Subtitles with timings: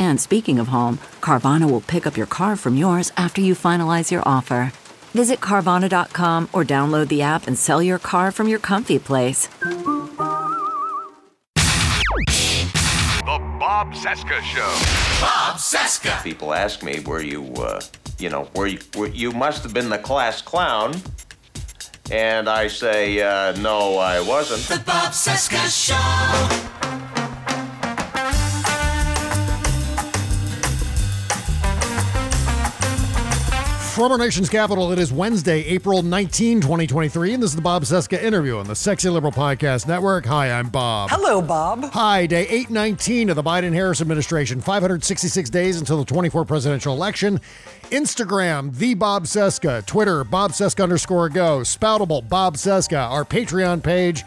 [0.00, 4.10] And speaking of home, Carvana will pick up your car from yours after you finalize
[4.10, 4.72] your offer.
[5.12, 9.48] Visit Carvana.com or download the app and sell your car from your comfy place.
[13.26, 14.72] The Bob Cesca Show.
[15.20, 16.22] Bob Cesca.
[16.24, 17.80] People ask me where you, uh,
[18.18, 20.94] you know, where you, where you must have been the class clown.
[22.10, 24.62] And I say, uh, no, I wasn't.
[24.62, 26.99] The Bob Cesca Show.
[34.00, 37.82] From our nation's capital, it is Wednesday, April 19, 2023, and this is the Bob
[37.82, 40.24] Cesca interview on the Sexy Liberal Podcast Network.
[40.24, 41.10] Hi, I'm Bob.
[41.10, 41.84] Hello, Bob.
[41.92, 47.42] Hi, day 819 of the Biden Harris administration, 566 days until the 24 presidential election.
[47.90, 51.58] Instagram, the Bob Cesca, Twitter, Bob Cesca underscore go.
[51.58, 54.24] Spoutable, Bob Cesca, Our Patreon page,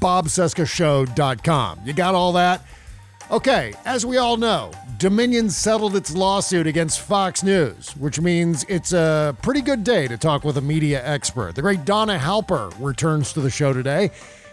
[0.00, 1.80] bobcescashow.com.
[1.86, 2.60] You got all that?
[3.30, 8.92] Okay, as we all know, Dominion settled its lawsuit against Fox News, which means it's
[8.92, 11.54] a pretty good day to talk with a media expert.
[11.54, 14.10] The great Donna Halper returns to the show today.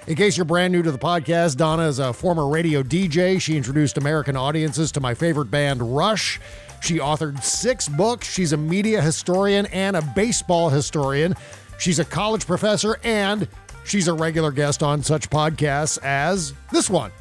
[0.08, 3.42] In case you're brand new to the podcast, Donna is a former radio DJ.
[3.42, 6.40] She introduced American audiences to my favorite band, Rush.
[6.82, 8.28] She authored six books.
[8.28, 11.36] She's a media historian and a baseball historian.
[11.78, 13.48] She's a college professor, and
[13.84, 17.12] she's a regular guest on such podcasts as this one.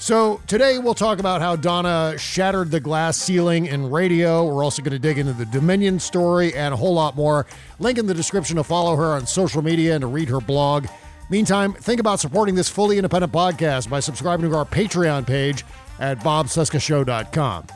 [0.00, 4.44] So, today we'll talk about how Donna shattered the glass ceiling in radio.
[4.46, 7.46] We're also going to dig into the Dominion story and a whole lot more.
[7.80, 10.86] Link in the description to follow her on social media and to read her blog.
[11.30, 15.64] Meantime, think about supporting this fully independent podcast by subscribing to our Patreon page
[15.98, 17.66] at bobcescashow.com.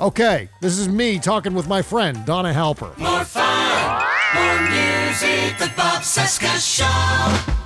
[0.00, 2.96] Okay, this is me talking with my friend, Donna Halper.
[2.96, 4.02] More fun.
[4.34, 5.58] More music.
[5.58, 7.65] The Bob Cesca Show.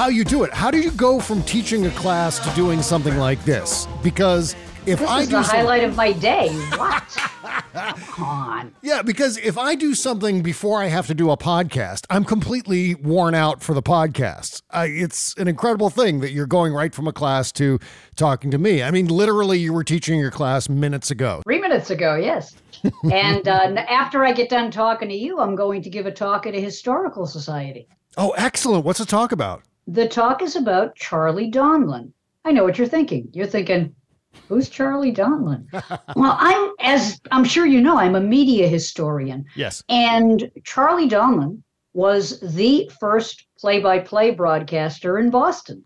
[0.00, 0.54] How you do it.
[0.54, 3.86] How do you go from teaching a class to doing something like this?
[4.02, 4.56] Because
[4.86, 6.48] if This I is do the some- highlight of my day.
[6.78, 7.02] What?
[7.74, 8.74] Come on.
[8.80, 12.94] Yeah, because if I do something before I have to do a podcast, I'm completely
[12.94, 14.62] worn out for the podcast.
[14.70, 17.78] I, it's an incredible thing that you're going right from a class to
[18.16, 18.82] talking to me.
[18.82, 21.42] I mean, literally, you were teaching your class minutes ago.
[21.44, 22.56] Three minutes ago, yes.
[23.12, 26.46] and uh, after I get done talking to you, I'm going to give a talk
[26.46, 27.86] at a historical society.
[28.16, 28.86] Oh, excellent.
[28.86, 29.62] What's the talk about?
[29.90, 32.12] The talk is about Charlie Donlin.
[32.44, 33.28] I know what you're thinking.
[33.32, 33.92] You're thinking,
[34.48, 35.66] who's Charlie Donlin?
[36.14, 39.46] well, I'm, as I'm sure you know, I'm a media historian.
[39.56, 39.82] Yes.
[39.88, 41.62] And Charlie Donlin
[41.92, 45.84] was the first play by play broadcaster in Boston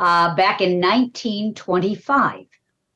[0.00, 2.46] uh, back in 1925.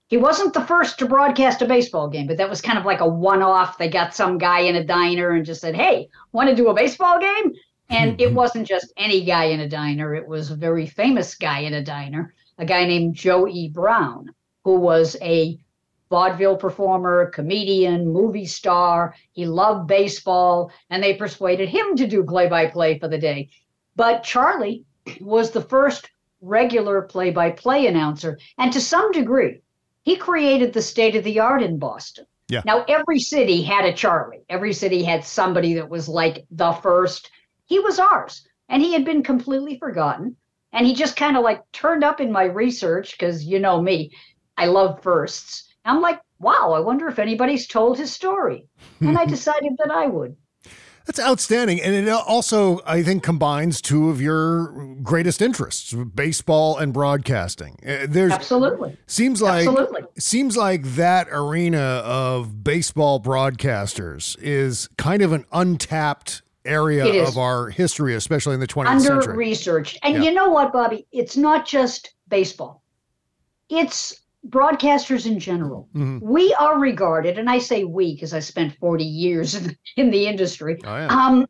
[0.09, 3.01] He wasn't the first to broadcast a baseball game, but that was kind of like
[3.01, 3.79] a one off.
[3.79, 6.75] They got some guy in a diner and just said, Hey, want to do a
[6.75, 7.53] baseball game?
[7.91, 8.35] And it mm-hmm.
[8.35, 11.85] wasn't just any guy in a diner, it was a very famous guy in a
[11.85, 13.69] diner, a guy named Joe E.
[13.69, 14.35] Brown,
[14.65, 15.59] who was a
[16.11, 19.15] vaudeville performer, comedian, movie star.
[19.33, 23.51] He loved baseball, and they persuaded him to do play by play for the day.
[23.97, 24.85] But Charlie
[25.21, 26.11] was the first
[26.41, 29.61] regular play by play announcer, and to some degree,
[30.03, 32.27] he created the state of the art in Boston.
[32.49, 32.63] Yeah.
[32.65, 37.31] Now, every city had a Charlie, every city had somebody that was like the first.
[37.69, 40.37] He was ours, and he had been completely forgotten.
[40.73, 44.11] And he just kind of like turned up in my research because you know me,
[44.57, 45.73] I love firsts.
[45.85, 48.67] I'm like, wow, I wonder if anybody's told his story.
[49.01, 50.37] And I decided that I would.
[51.07, 51.81] That's outstanding.
[51.81, 57.79] And it also, I think, combines two of your greatest interests baseball and broadcasting.
[57.87, 58.95] Uh, There's Absolutely.
[59.07, 60.03] Seems like Absolutely.
[60.19, 67.69] seems like that arena of baseball broadcasters is kind of an untapped area of our
[67.71, 69.37] history, especially in the 20th under century.
[69.37, 69.99] researched.
[70.03, 70.23] And Yeah.
[70.23, 71.07] you know what, Bobby?
[71.13, 72.83] It's not just baseball.
[73.69, 75.89] It's broadcasters in general.
[75.95, 76.23] Mhm.
[76.23, 80.27] We are regarded, and I say we because I spent 40 years in, in the
[80.27, 80.79] industry.
[80.85, 81.09] Oh, yeah.
[81.09, 81.47] Um,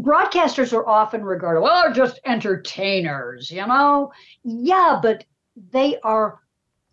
[0.00, 4.12] broadcasters are often regarded, well, they're just entertainers, you know?
[4.42, 5.24] Yeah, but
[5.70, 6.40] they are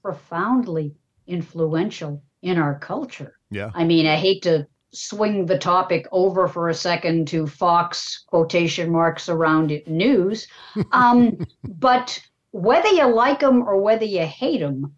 [0.02, 0.96] profoundly
[1.28, 3.38] influential in our culture.
[3.50, 3.72] Yeah.
[3.74, 8.92] I mean, I hate to swing the topic over for a second to Fox quotation
[8.92, 10.48] marks around it news.
[10.92, 12.22] Um, but
[12.52, 14.94] whether you like them or whether you hate them,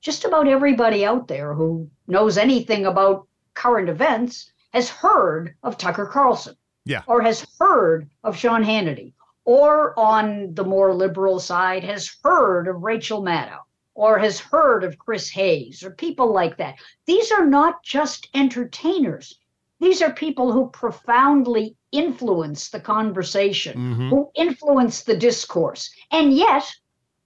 [0.00, 6.06] just about everybody out there who knows anything about current events has heard of Tucker
[6.06, 6.56] Carlson
[6.86, 7.02] Yeah.
[7.06, 9.12] or has heard of Sean Hannity
[9.44, 13.58] or on the more liberal side has heard of Rachel Maddow
[14.00, 16.76] or has heard of Chris Hayes or people like that.
[17.04, 19.38] These are not just entertainers.
[19.78, 24.08] These are people who profoundly influence the conversation, Mhm.
[24.08, 25.90] who influence the discourse.
[26.10, 26.64] And yet,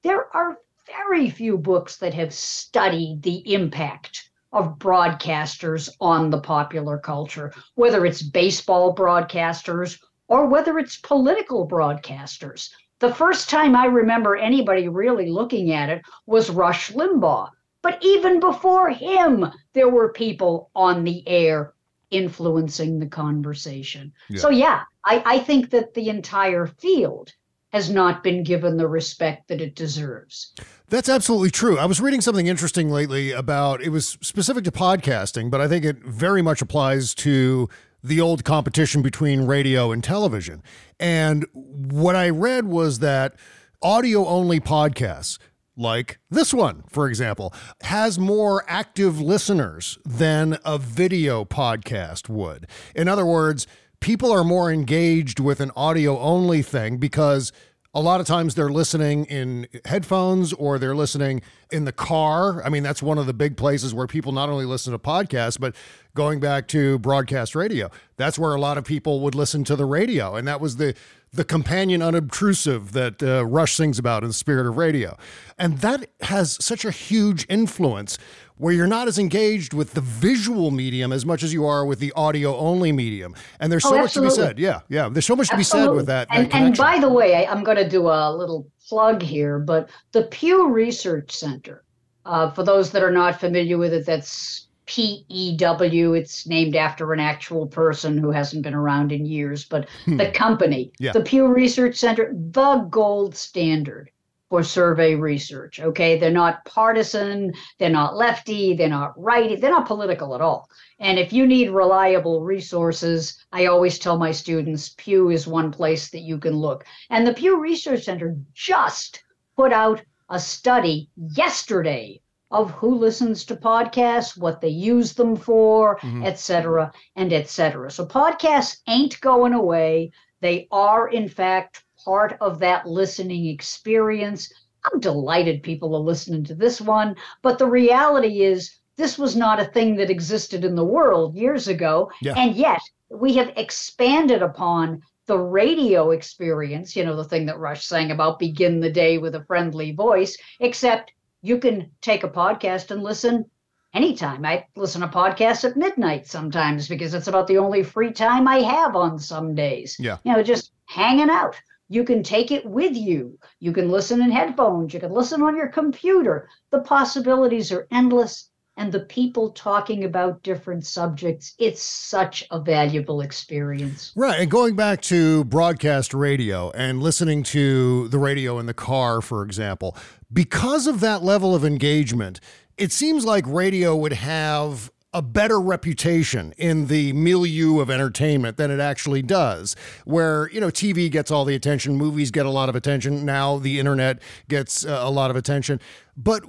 [0.02, 6.98] there are very few books that have studied the impact of broadcasters on the popular
[6.98, 12.70] culture, whether it's baseball broadcasters or whether it's political broadcasters.
[13.04, 17.50] The first time I remember anybody really looking at it was Rush Limbaugh.
[17.82, 21.74] But even before him, there were people on the air
[22.10, 24.10] influencing the conversation.
[24.30, 24.40] Yeah.
[24.40, 27.34] So, yeah, I, I think that the entire field
[27.74, 30.54] has not been given the respect that it deserves.
[30.88, 31.78] That's absolutely true.
[31.78, 35.84] I was reading something interesting lately about it was specific to podcasting, but I think
[35.84, 37.68] it very much applies to
[38.04, 40.62] the old competition between radio and television.
[41.00, 43.34] And what I read was that
[43.82, 45.38] audio only podcasts
[45.76, 52.68] like this one, for example, has more active listeners than a video podcast would.
[52.94, 53.66] In other words,
[54.00, 57.52] people are more engaged with an audio only thing because
[57.94, 62.62] a lot of times they're listening in headphones or they're listening in the car.
[62.64, 65.58] I mean, that's one of the big places where people not only listen to podcasts,
[65.58, 65.76] but
[66.14, 69.84] going back to broadcast radio, that's where a lot of people would listen to the
[69.84, 70.34] radio.
[70.34, 70.94] And that was the
[71.32, 75.16] the companion unobtrusive that uh, Rush sings about in the spirit of radio.
[75.58, 78.18] And that has such a huge influence
[78.56, 81.98] where you're not as engaged with the visual medium as much as you are with
[81.98, 83.34] the audio only medium.
[83.58, 84.58] And there's Oh, so much to be said.
[84.58, 85.08] Yeah, yeah.
[85.08, 86.28] There's so much to be said with that.
[86.28, 89.58] that And, and by the way, I, I'm going to do a little plug here,
[89.58, 91.82] but the Pew Research Center,
[92.26, 96.14] uh, for those that are not familiar with it, that's PEW.
[96.16, 100.92] It's named after an actual person who hasn't been around in years, but the company,
[100.98, 101.04] Hmm.
[101.04, 101.12] Yeah.
[101.12, 104.10] the Pew Research Center, the gold standard
[104.50, 105.80] for survey research.
[105.80, 106.18] Okay.
[106.18, 110.68] They're not partisan, they're not lefty, they're not righty, they're not political at all.
[111.00, 116.10] And if you need reliable resources, I always tell my students Pew is one place
[116.10, 116.84] that you can look.
[117.10, 119.22] And the Pew Research Center just
[119.56, 122.20] put out a study yesterday
[122.50, 126.22] of who listens to podcasts, what they use them for, mm-hmm.
[126.22, 127.90] et cetera, and et cetera.
[127.90, 130.12] So podcasts ain't going away.
[130.40, 134.52] They are, in fact, part of that listening experience.
[134.84, 139.60] I'm delighted people are listening to this one, but the reality is this was not
[139.60, 142.10] a thing that existed in the world years ago.
[142.22, 142.34] Yeah.
[142.36, 147.86] And yet we have expanded upon the radio experience, you know, the thing that Rush
[147.86, 151.12] sang about begin the day with a friendly voice, except
[151.42, 153.46] you can take a podcast and listen
[153.94, 154.44] anytime.
[154.44, 158.58] I listen to podcasts at midnight sometimes because it's about the only free time I
[158.58, 159.96] have on some days.
[159.98, 160.18] Yeah.
[160.24, 161.56] You know, just hanging out.
[161.88, 163.38] You can take it with you.
[163.60, 164.94] You can listen in headphones.
[164.94, 166.48] You can listen on your computer.
[166.70, 168.50] The possibilities are endless.
[168.76, 174.12] And the people talking about different subjects, it's such a valuable experience.
[174.16, 174.40] Right.
[174.40, 179.44] And going back to broadcast radio and listening to the radio in the car, for
[179.44, 179.96] example,
[180.32, 182.40] because of that level of engagement,
[182.76, 188.70] it seems like radio would have a better reputation in the milieu of entertainment than
[188.70, 189.76] it actually does.
[190.04, 193.58] Where, you know, TV gets all the attention, movies get a lot of attention, now
[193.58, 195.80] the internet gets uh, a lot of attention.
[196.16, 196.44] But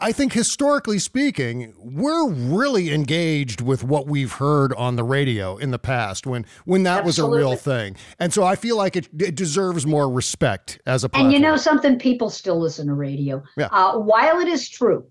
[0.00, 5.70] I think historically speaking, we're really engaged with what we've heard on the radio in
[5.70, 7.96] the past when when that was a real thing.
[8.18, 11.26] And so I feel like it, it deserves more respect as a platform.
[11.26, 12.00] And you know something?
[12.00, 13.44] People still listen to radio.
[13.56, 13.68] Yeah.
[13.70, 15.06] Uh, while it is true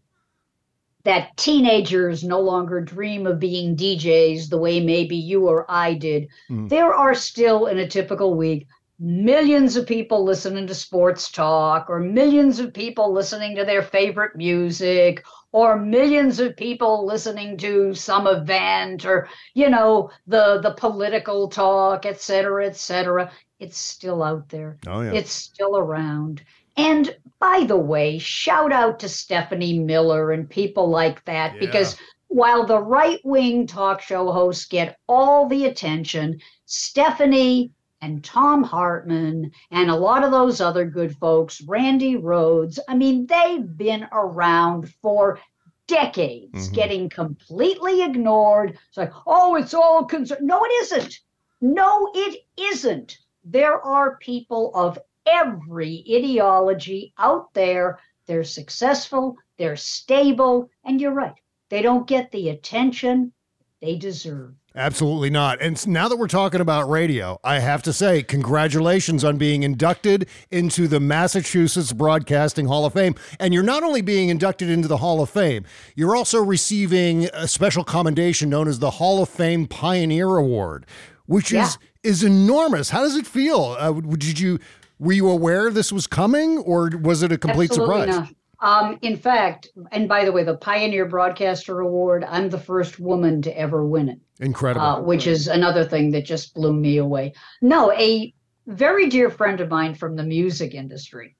[1.03, 6.27] that teenagers no longer dream of being DJs the way maybe you or I did,
[6.49, 6.69] Mm.
[6.69, 8.67] there are still in a typical week
[9.03, 14.35] millions of people listening to sports talk, or millions of people listening to their favorite
[14.35, 21.47] music, or millions of people listening to some event, or you know the the political
[21.49, 23.31] talk, et cetera, et cetera.
[23.59, 24.77] It's still out there.
[24.87, 25.13] Oh, yeah.
[25.13, 26.43] It's still around.
[26.77, 31.97] And by the way, shout out to Stephanie Miller and people like that because
[32.27, 39.51] while the right wing talk show hosts get all the attention, Stephanie and Thom Hartmann
[39.69, 44.89] and a lot of those other good folks, Randi Rhodes, I mean, they've been around
[45.01, 45.39] for
[45.87, 46.75] decades, mm-hmm.
[46.75, 48.77] getting completely ignored.
[48.87, 50.39] It's like, oh, it's all concern.
[50.41, 51.19] No, it isn't.
[51.59, 53.17] No, it isn't.
[53.43, 57.99] There are people of every ideology out there.
[58.27, 61.33] They're successful, they're stable, and you're right.
[61.69, 63.33] They don't get the attention
[63.81, 64.53] they deserve.
[64.73, 65.61] Absolutely not.
[65.61, 70.29] And now that we're talking about radio, I have to say, congratulations on being inducted
[70.49, 73.15] into the Massachusetts Broadcasting Hall of Fame.
[73.39, 77.49] And you're not only being inducted into the Hall of Fame, you're also receiving a
[77.49, 80.85] special commendation known as the Hall of Fame Pioneer Award,
[81.25, 81.65] which Yeah.
[81.65, 82.89] is is enormous.
[82.89, 83.75] How does it feel?
[83.77, 84.57] Uh, did you
[85.01, 88.29] were you aware this was coming, or was it a complete Absolutely surprise?
[88.29, 88.35] not.
[88.59, 93.41] Um, in fact, and by the way, the Pioneer Broadcaster Award, I'm the first woman
[93.41, 94.19] to ever win it.
[94.39, 94.85] Incredible.
[94.85, 97.33] uh, which is another thing that just blew me away.
[97.63, 98.31] No, a
[98.67, 101.35] very dear friend of mine from the music industry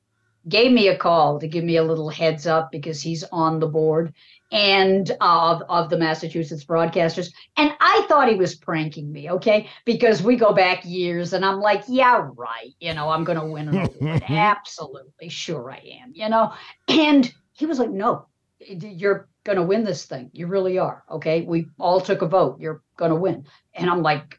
[0.50, 3.68] gave me a call to give me a little heads up because he's on the
[3.68, 4.12] board
[4.51, 7.31] and of, of the Massachusetts broadcasters.
[7.58, 9.70] And I thought he was pranking me, okay?
[9.86, 12.74] Because we go back years and I'm like, yeah, right.
[12.79, 14.24] You know, I'm going to win an award.
[14.29, 15.29] Absolutely.
[15.29, 16.53] Sure I am, you know?
[16.89, 18.27] And he was like, no,
[18.60, 20.29] you're going to win this thing.
[20.34, 21.03] You really are.
[21.10, 21.41] Okay.
[21.41, 22.60] We all took a vote.
[22.60, 23.46] You're going to win.
[23.74, 24.38] And I'm like,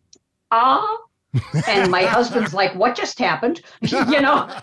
[0.50, 0.98] ah.
[1.66, 3.62] and my husband's like, what just happened?
[3.80, 4.54] you know?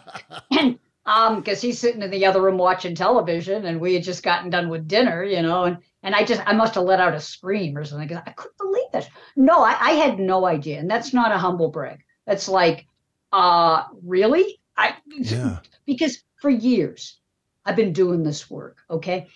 [0.51, 0.77] And
[1.09, 4.51] um, because he's sitting in the other room watching television and we had just gotten
[4.51, 7.19] done with dinner, you know, and and I just I must have let out a
[7.19, 9.09] scream or something I couldn't believe it.
[9.35, 10.77] No, I, I had no idea.
[10.77, 12.01] And that's not a humble brag.
[12.27, 12.85] That's like,
[13.33, 14.59] uh, really?
[14.77, 15.59] I Yeah.
[15.87, 17.19] because for years
[17.65, 19.27] I've been doing this work, okay?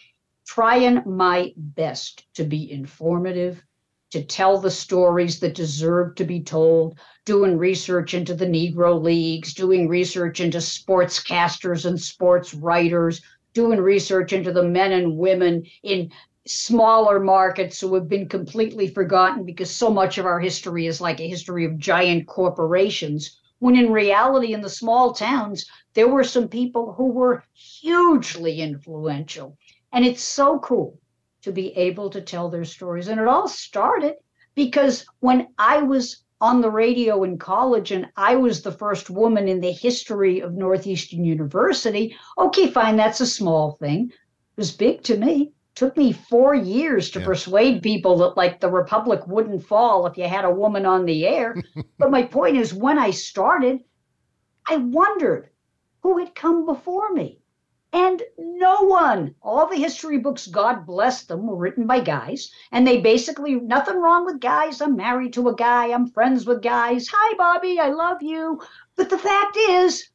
[0.46, 3.64] Trying my best to be informative,
[4.14, 9.56] to tell the stories that deserve to be told, doing research into the Negro Leagues,
[9.56, 13.24] doing research into sportscasters and sports writers,
[13.56, 16.12] doing research into the men and women in
[16.46, 21.20] smaller markets who have been completely forgotten because so much of our history is like
[21.20, 23.40] a history of giant corporations.
[23.58, 25.66] When in reality, in the small towns,
[25.96, 29.58] there were some people who were hugely influential.
[29.92, 31.00] And it's so cool
[31.44, 33.08] to be able to tell their stories.
[33.08, 34.16] And it all started
[34.56, 39.48] because when I was on the radio in college and I was the first woman
[39.48, 44.10] in the history of Northeastern University, okay, fine, that's a small thing.
[44.12, 45.54] It was big to me.
[45.76, 47.26] Took me four years to Yeah.
[47.26, 51.26] persuade people that like the republic wouldn't fall if you had a woman on the
[51.26, 51.56] air.
[51.98, 53.80] but my point is, when I started,
[54.70, 55.50] I wondered
[56.02, 57.43] who had come before me.
[57.94, 59.36] And no one.
[59.42, 62.52] All the history books, God bless them, were written by guys.
[62.72, 64.82] And they basically, nothing wrong with guys.
[64.82, 65.92] I'm married to a guy.
[65.92, 67.08] I'm friends with guys.
[67.14, 67.80] Hi, Bobby.
[67.80, 68.60] I love you.
[68.96, 70.10] But the fact is,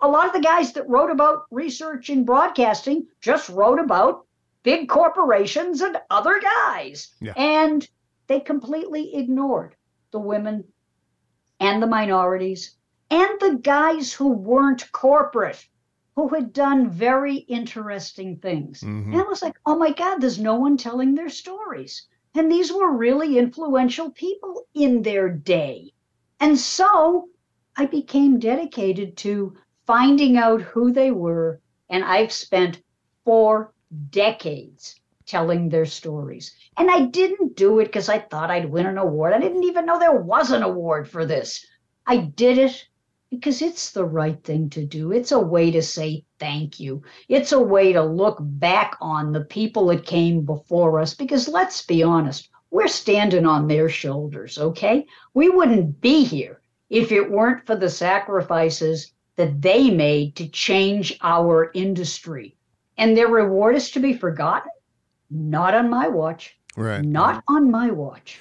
[0.00, 4.26] a lot of the guys that wrote about research in broadcasting just wrote about
[4.62, 7.14] big corporations and other guys.
[7.20, 7.32] Yeah.
[7.36, 7.88] And
[8.26, 9.74] they completely ignored
[10.10, 10.64] the women
[11.60, 12.76] and the minorities
[13.10, 15.66] and the guys who weren't corporate,
[16.18, 18.80] who had done very interesting things.
[18.80, 19.12] Mhm.
[19.12, 22.08] And I was like, oh my God, there's no one telling their stories.
[22.34, 25.92] And these were really influential people in their day.
[26.40, 27.28] And so
[27.76, 29.54] I became dedicated to
[29.86, 31.60] finding out who they were.
[31.88, 32.82] And I've spent
[33.24, 33.72] four
[34.10, 36.52] decades telling their stories.
[36.76, 39.34] And I didn't do it because I thought I'd win an award.
[39.34, 41.64] I didn't even know there was an award for this.
[42.08, 42.87] I did it
[43.30, 45.12] because it's the right thing to do.
[45.12, 47.02] It's a way to say thank you.
[47.28, 51.84] It's a way to look back on the people that came before us because let's
[51.84, 55.06] be honest, we're standing on their shoulders, okay?
[55.34, 61.16] We wouldn't be here if it weren't for the sacrifices that they made to change
[61.22, 62.56] our industry.
[62.96, 64.70] And their reward is to be forgotten?
[65.30, 66.58] Not on my watch.
[66.76, 67.04] Right.
[67.04, 68.38] Not on my watch.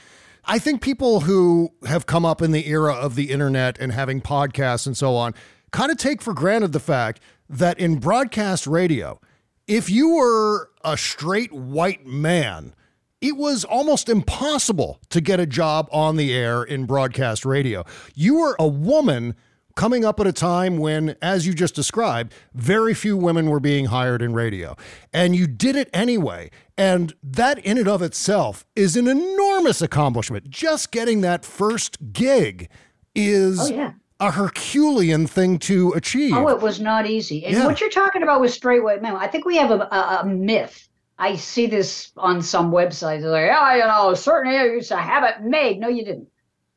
[0.49, 4.21] I think people who have come up in the era of the internet and having
[4.21, 5.33] podcasts and so on
[5.71, 9.19] kind of take for granted the fact that in broadcast radio,
[9.67, 12.73] if you were a straight white man,
[13.19, 17.83] it was almost impossible to get a job on the air in broadcast radio.
[18.15, 19.35] You were a woman
[19.75, 23.85] coming up at a time when, as you just described, very few women were being
[23.85, 24.75] hired in radio.
[25.13, 26.51] And you did it anyway.
[26.77, 30.49] And that in and of itself is an enormous accomplishment.
[30.49, 32.69] Just getting that first gig
[33.15, 33.93] is Oh, yeah.
[34.19, 36.35] a Herculean thing to achieve.
[36.35, 37.45] Oh, it was not easy.
[37.45, 37.65] And Yeah.
[37.65, 40.25] what you're talking about with straight white men, I think we have a, a, a
[40.25, 40.87] myth.
[41.17, 43.21] I see this on some websites.
[43.21, 45.79] They're like, oh, you know, certainly to have it made.
[45.79, 46.27] No, you didn't.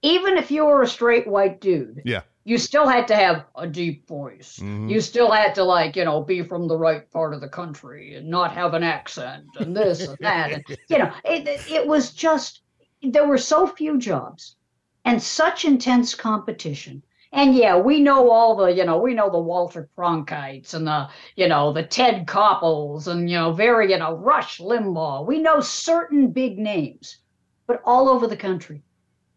[0.01, 2.23] Even if you were a straight white dude, yeah.
[2.51, 4.59] You still had to have a deep voice.
[4.59, 4.89] Mm-hmm.
[4.89, 8.17] You still had to, like, you know, be from the right part of the country
[8.17, 10.51] and not have an accent and this and that.
[10.51, 12.63] And, you know, it, it- was just,
[13.05, 14.57] there were so few jobs
[15.05, 17.05] and such intense competition.
[17.31, 21.09] And yeah, we know all the, you know, we know the Walter Cronkites and the,
[21.37, 25.25] you know, the Ted Koppels and, you know, very, you know, Rush Limbaugh.
[25.25, 27.19] We know certain big names,
[27.69, 28.83] but all over the country,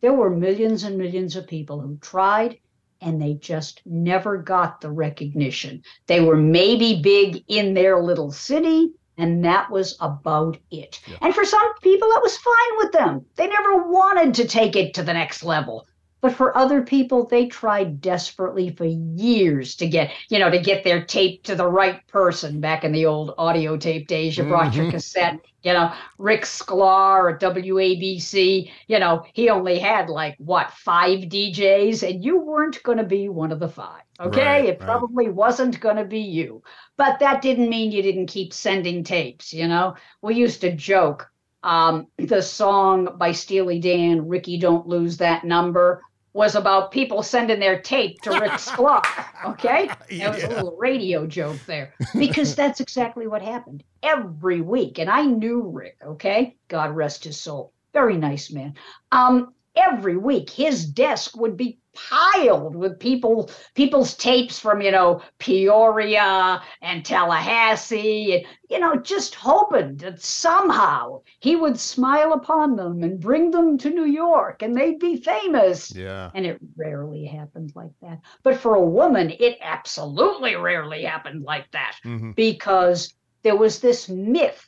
[0.01, 2.57] there were millions and millions of people who tried
[3.03, 5.83] and they just never got the recognition.
[6.07, 10.99] They were maybe big in their little city, and that was about it.
[11.21, 13.25] And for some people, that was fine with them.
[13.35, 15.85] They never wanted to take it to the next level.
[16.23, 20.85] But for other people, they tried desperately for years to get, you know, to get
[20.85, 22.61] their tape to the right person.
[22.61, 27.33] Back in the old audio tape days, you brought your cassette, you know, Rick Sklar
[27.33, 32.99] at WABC, you know, he only had like what, five DJs, and you weren't going
[32.99, 34.03] to be one of the five.
[34.17, 34.45] Okay.
[34.45, 34.79] Right, it right.
[34.79, 36.63] probably wasn't going to be you.
[36.95, 39.95] But that didn't mean you didn't keep sending tapes, you know?
[40.21, 41.29] We used to joke.
[41.63, 46.01] Um, the song by Steely Dan, Rikki Don't Lose That Number,
[46.33, 49.03] was about people sending their tape to Rick Sklar.
[49.45, 49.89] Okay?
[50.17, 51.93] That was a little radio joke there.
[52.17, 54.99] Because that's exactly what happened every week.
[54.99, 56.55] And I knew Rick, okay?
[56.67, 57.73] God rest his soul.
[57.93, 58.73] Very nice man.
[59.11, 65.21] Um, every week his desk would be piled with people people's tapes from you know
[65.37, 73.03] peoria and tallahassee and you know just hoping that somehow he would smile upon them
[73.03, 76.31] and bring them to new york and they'd be famous Yeah.
[76.33, 81.69] and it rarely happened like that but for a woman it absolutely rarely happened like
[81.71, 82.35] that Mhm.
[82.35, 83.13] because
[83.43, 84.67] there was this myth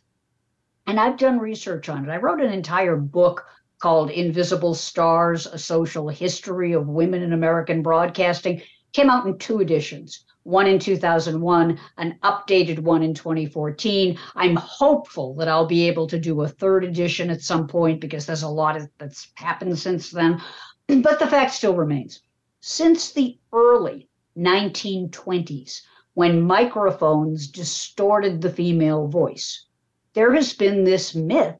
[0.88, 2.12] and I've done research on it.
[2.12, 3.44] I wrote an entire book
[3.86, 8.64] called Invisible Stars A Social History of Women in American Broadcasting.
[8.94, 14.18] Came out in two editions one in 2001, an updated one in 2014.
[14.36, 18.26] I'm hopeful that I'll be able to do a third edition at some point because
[18.26, 20.42] there's a lot that's happened since then.
[20.88, 22.24] But the fact still remains.
[22.62, 25.82] Since the early 1920s,
[26.16, 29.68] when microphones distorted the female voice,
[30.16, 31.60] there has been this myth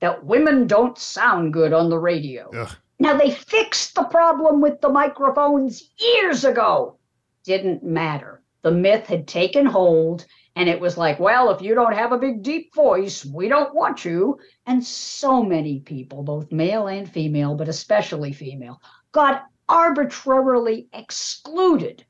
[0.00, 2.50] that women don't sound good on the radio.
[2.54, 2.76] Ugh.
[2.98, 6.98] Now, they fixed the problem with the microphones years ago.
[7.44, 8.42] Didn't matter.
[8.62, 12.18] The myth had taken hold, and it was like, well, if you don't have a
[12.18, 14.38] big, deep voice, we don't want you.
[14.66, 18.82] And so many people, both male and female, but especially female,
[19.12, 22.04] got arbitrarily excluded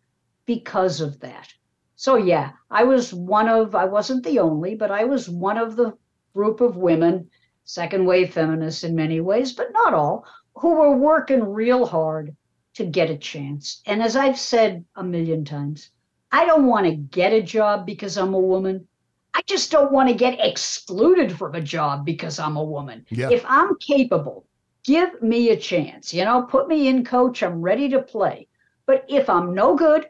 [0.44, 1.48] because of that.
[1.94, 5.76] So, yeah, I was one of, I wasn't the only, but I was one of
[5.76, 5.96] the
[6.34, 7.30] group of women,
[7.70, 12.34] second wave feminists in many ways, but not all, who were working real hard
[12.74, 13.80] to get a chance.
[13.86, 15.90] And as I've said a million times,
[16.32, 18.88] I don't want to get a job because I'm a woman.
[19.34, 23.06] I just don't want to get excluded from a job because I'm a woman.
[23.08, 23.30] Yeah.
[23.30, 24.46] If I'm capable,
[24.84, 26.12] give me a chance.
[26.12, 27.42] You know, put me in, coach.
[27.42, 28.48] I'm ready to play.
[28.86, 30.08] But if I'm no good,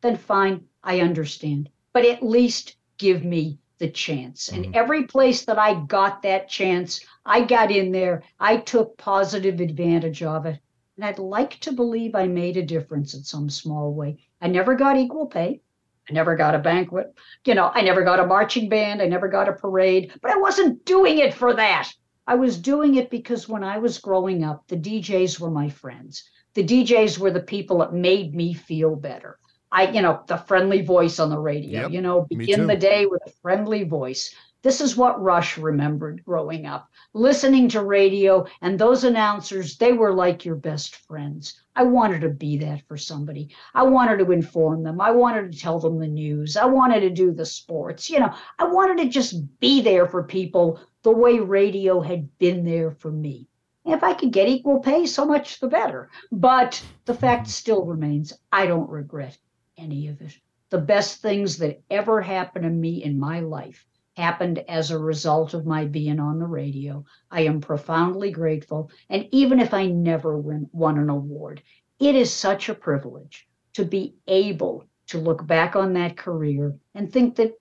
[0.00, 1.70] then fine, I understand.
[1.92, 4.48] But at least give me the chance.
[4.48, 4.74] And mm-hmm.
[4.74, 10.22] every place that I got that chance, I got in there, I took positive advantage
[10.22, 10.58] of it.
[10.96, 14.18] And I'd like to believe I made a difference in some small way.
[14.40, 15.60] I never got equal pay.
[16.08, 17.14] I never got a banquet.
[17.44, 19.00] You know, I never got a marching band.
[19.02, 20.12] I never got a parade.
[20.22, 21.90] But I wasn't doing it for that.
[22.26, 26.24] I was doing it because when I was growing up, the DJs were my friends.
[26.54, 29.38] The DJs were the people that made me feel better.
[29.74, 33.06] I, you know, the friendly voice on the radio, Yep, you know, begin the day
[33.06, 34.32] with a friendly voice.
[34.62, 36.88] This is what Rush remembered growing up.
[37.12, 41.60] Listening to radio and those announcers, they were like your best friends.
[41.74, 43.50] I wanted to be that for somebody.
[43.74, 45.00] I wanted to inform them.
[45.00, 46.56] I wanted to tell them the news.
[46.56, 48.08] I wanted to do the sports.
[48.08, 52.64] You know, I wanted to just be there for people the way radio had been
[52.64, 53.48] there for me.
[53.84, 56.10] If I could get equal pay, so much the better.
[56.30, 57.50] But the fact mm-hmm.
[57.50, 59.36] still remains I don't regret
[59.76, 60.36] any of it.
[60.70, 65.54] The best things that ever happened to me in my life happened as a result
[65.54, 67.04] of my being on the radio.
[67.30, 68.90] I am profoundly grateful.
[69.10, 71.62] And even if I never win, won an award,
[71.98, 77.12] it is such a privilege to be able to look back on that career and
[77.12, 77.52] think that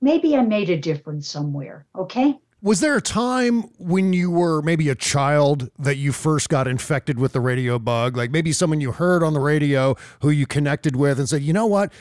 [0.00, 1.86] maybe I made a difference somewhere.
[1.96, 2.38] Okay.
[2.60, 7.18] Was there a time when you were maybe a child that you first got infected
[7.18, 8.16] with the radio bug?
[8.16, 11.52] Like maybe someone you heard on the radio who you connected with and said, you
[11.52, 11.92] know what?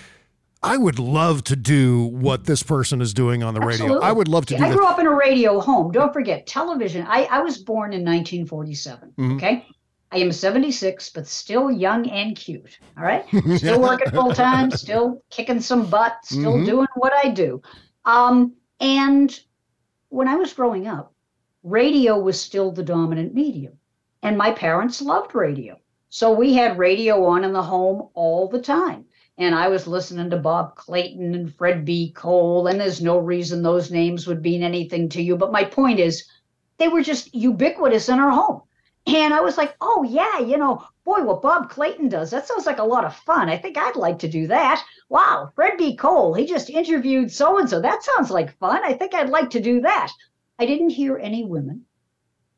[0.64, 3.96] I would love to do what this person is doing on the Absolutely.
[3.98, 4.08] radio.
[4.08, 5.92] I would love to See, do I grew up in a radio home.
[5.92, 7.06] Don't forget television.
[7.08, 9.14] I, I was born in 1947.
[9.20, 9.36] Mhm.
[9.36, 9.66] Okay.
[10.12, 12.80] I am 76, but still young and cute.
[12.98, 13.26] All right.
[13.58, 16.66] Still working full time, still kicking some butt, still Mhm.
[16.66, 17.62] doing what I do.
[18.06, 19.38] Um, and
[20.10, 21.14] when I was growing up,
[21.64, 23.78] radio was still the dominant medium.
[24.24, 25.80] And my parents loved radio.
[26.10, 29.06] So we had radio on in the home all the time.
[29.38, 32.12] And I was listening to Bob Clayton and Fred B.
[32.12, 35.38] Cole, and there's no reason those names would mean anything to you.
[35.38, 36.24] But my point is,
[36.78, 38.62] they were just ubiquitous in our home.
[39.06, 42.66] And I was like, oh, yeah, you know, boy, what Bob Clayton does, that sounds
[42.66, 43.48] like a lot of fun.
[43.48, 44.84] I think I'd like to do that.
[45.08, 45.96] Wow, Fred B.
[45.96, 47.80] Cole, he just interviewed so and so.
[47.80, 48.82] That sounds like fun.
[48.84, 50.12] I think I'd like to do that.
[50.60, 51.86] I didn't hear any women,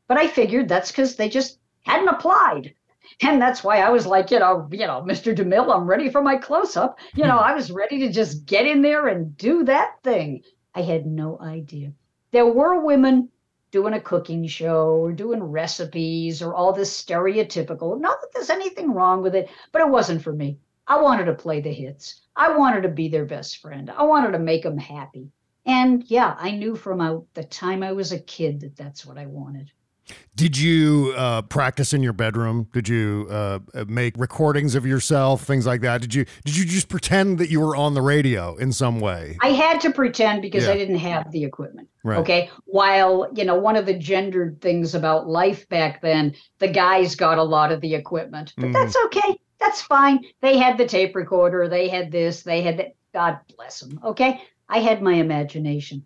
[0.08, 2.74] but I figured that's because they just hadn't applied.
[3.22, 5.32] And that's why I was like, you know, you know, Mr.
[5.32, 6.98] DeMille, I'm ready for my close up.
[7.14, 7.44] You know, hmm.
[7.44, 10.42] I was ready to just get in there and do that thing.
[10.74, 11.92] I had no idea.
[12.32, 13.28] There were women
[13.70, 18.00] doing a cooking show or doing recipes or all this stereotypical.
[18.00, 20.58] Not that there's anything wrong with it, but it wasn't for me.
[20.86, 22.20] I wanted to play the hits.
[22.34, 23.90] I wanted to be their best friend.
[23.90, 25.30] I wanted to make them happy.
[25.66, 29.26] And yeah, I knew from the time I was a kid that that's what I
[29.26, 29.70] wanted.
[30.36, 32.68] Did you uh, practice in your bedroom?
[32.72, 36.00] Did you uh, make recordings of yourself, things like that?
[36.00, 39.36] Did you did you just pretend that you were on the radio in some way?
[39.42, 40.72] I had to pretend because Yeah.
[40.72, 41.88] I didn't have the equipment.
[42.04, 42.18] Right.
[42.18, 42.50] Okay.
[42.64, 47.36] While, you know, one of the gendered things about life back then, the guys got
[47.38, 48.72] a lot of the equipment, but Mhm.
[48.72, 49.38] that's okay.
[49.58, 50.24] That's fine.
[50.40, 52.94] They had the tape recorder, they had this, they had that.
[53.12, 53.98] God bless them.
[54.04, 54.40] Okay.
[54.68, 56.04] I had my imagination.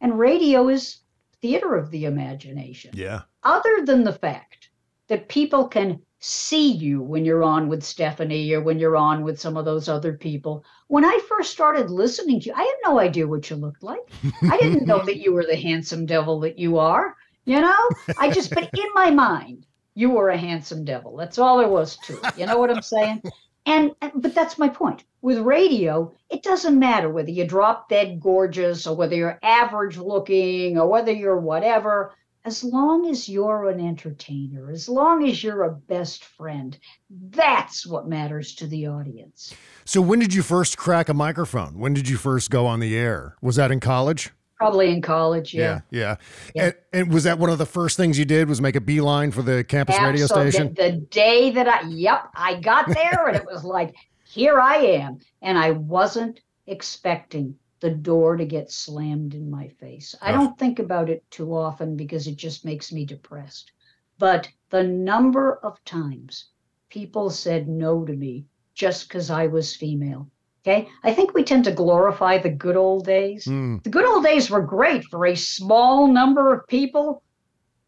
[0.00, 0.99] And radio is
[1.42, 3.22] theater of the imagination Yeah.
[3.42, 4.70] other than the fact
[5.08, 9.40] that people can see you when you're on with Stephanie or when you're on with
[9.40, 10.64] some of those other people.
[10.88, 14.00] When I first started listening to you, I had no idea what you looked like.
[14.42, 17.16] I didn't know that you were the handsome devil that you are.
[17.46, 21.16] You know, I just, but in my mind, you were a handsome devil.
[21.16, 22.38] That's all there was to it.
[22.38, 23.22] You know what I'm saying?
[23.66, 25.04] And, but that's my point.
[25.22, 30.78] With radio, it doesn't matter whether you're drop dead gorgeous or whether you're average looking
[30.78, 32.14] or whether you're whatever.
[32.46, 36.78] As long as you're an entertainer, as long as you're a best friend,
[37.10, 39.54] that's what matters to the audience.
[39.84, 41.78] So when did you first crack a microphone?
[41.78, 43.36] When did you first go on the air?
[43.42, 44.30] Was that in college?
[44.60, 45.80] Probably in college, yeah.
[45.90, 46.16] Yeah.
[46.54, 46.64] Yeah.
[46.64, 49.30] And, and was that one of the first things you did was make a beeline
[49.30, 50.74] for the campus radio station?
[50.74, 54.76] The, the day that I, yep, I got there and it was like, here I
[54.76, 55.20] am.
[55.40, 60.14] And I wasn't expecting the door to get slammed in my face.
[60.20, 63.72] I don't think about it too often because it just makes me depressed.
[64.18, 66.50] But the number of times
[66.90, 68.44] people said no to me
[68.74, 70.28] just because I was female.
[70.66, 70.88] Okay.
[71.02, 73.46] I think we tend to glorify the good old days.
[73.46, 73.78] Hmm.
[73.82, 77.22] The good old days were great for a small number of people.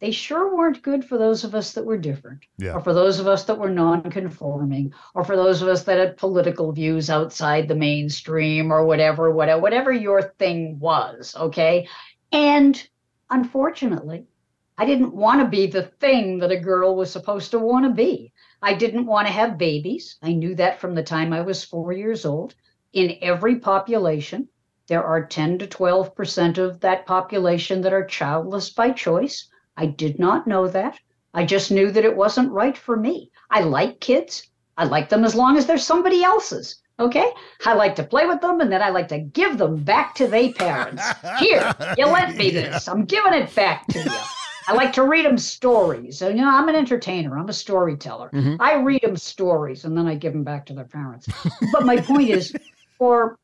[0.00, 2.74] They sure weren't good for those of us that were different, Yeah.
[2.74, 6.16] or for those of us that were non-conforming, or for those of us that had
[6.16, 11.36] political views outside the mainstream, or whatever, whatever, whatever your thing was.
[11.38, 11.86] Okay,
[12.32, 12.84] and
[13.30, 14.26] unfortunately,
[14.76, 17.90] I didn't want to be the thing that a girl was supposed to want to
[17.90, 18.31] be.
[18.64, 20.16] I didn't want to have babies.
[20.22, 22.54] I knew that from the time I was four years old.
[22.92, 24.48] In every population,
[24.86, 29.48] there are 10 to 12% of that population that are childless by choice.
[29.76, 30.98] I did not know that.
[31.34, 33.32] I just knew that it wasn't right for me.
[33.50, 34.46] I like kids.
[34.76, 36.82] I like them as long as they're somebody else's.
[37.00, 37.32] Okay?
[37.66, 40.28] I like to play with them and then I like to give them back to
[40.28, 41.02] their parents.
[41.40, 42.86] Here, you lent me this.
[42.86, 44.10] I'm giving it back to you.
[44.68, 46.18] I like to read them stories.
[46.18, 48.30] So, you know, I'm an entertainer, I'm a storyteller.
[48.32, 48.56] Mm-hmm.
[48.60, 51.28] I read them stories and then I give them back to their parents.
[51.72, 52.54] but my point is,
[52.98, 53.38] for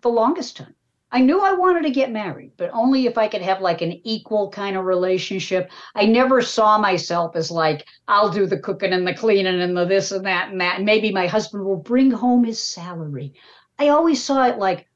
[0.00, 0.74] the longest time,
[1.10, 3.98] I knew I wanted to get married, but only if I could have like an
[4.04, 5.70] equal kind of relationship.
[5.94, 9.86] I never saw myself as like, I'll do the cooking and the cleaning and the
[9.86, 10.76] this and that and that.
[10.76, 13.32] And maybe my husband will bring home his salary.
[13.78, 14.86] I always saw it like,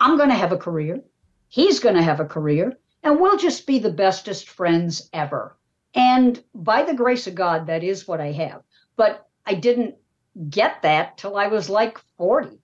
[0.00, 1.00] I'm going to have a career.
[1.48, 2.76] He's going to have a career.
[3.02, 5.56] And we'll just be the bestest friends ever.
[5.94, 8.62] And by the grace of God, that is what I have.
[8.96, 9.96] But I didn't
[10.48, 12.62] get that till I was like 40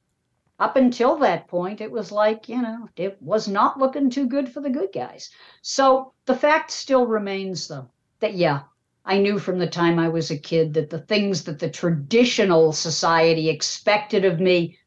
[0.61, 4.49] up until that point, it was like, you know, it was not looking too good
[4.49, 5.31] for the good guys.
[5.63, 7.89] So the fact still remains, though,
[8.21, 8.63] that yeah,
[9.05, 12.73] I knew from the time I was a kid that the things that the traditional
[12.73, 14.79] society expected of me,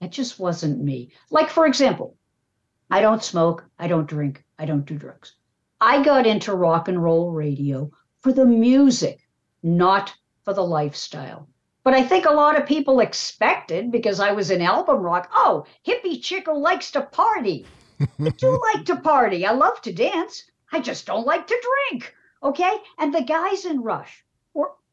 [0.00, 1.12] it just wasn't me.
[1.30, 2.16] Like, for example,
[2.90, 5.34] I don't smoke, I don't drink, I don't do drugs.
[5.80, 9.20] I got into rock and roll radio for the music,
[9.62, 11.48] not for the lifestyle.
[11.84, 15.64] But I think a lot of people expected because I was in album rock, oh,
[15.86, 17.66] hippie chick who likes to party.
[18.00, 19.46] I do like to party.
[19.46, 20.50] I love to dance.
[20.72, 22.14] I just don't like to drink.
[22.42, 22.76] Okay.
[22.98, 24.24] And the guys in Rush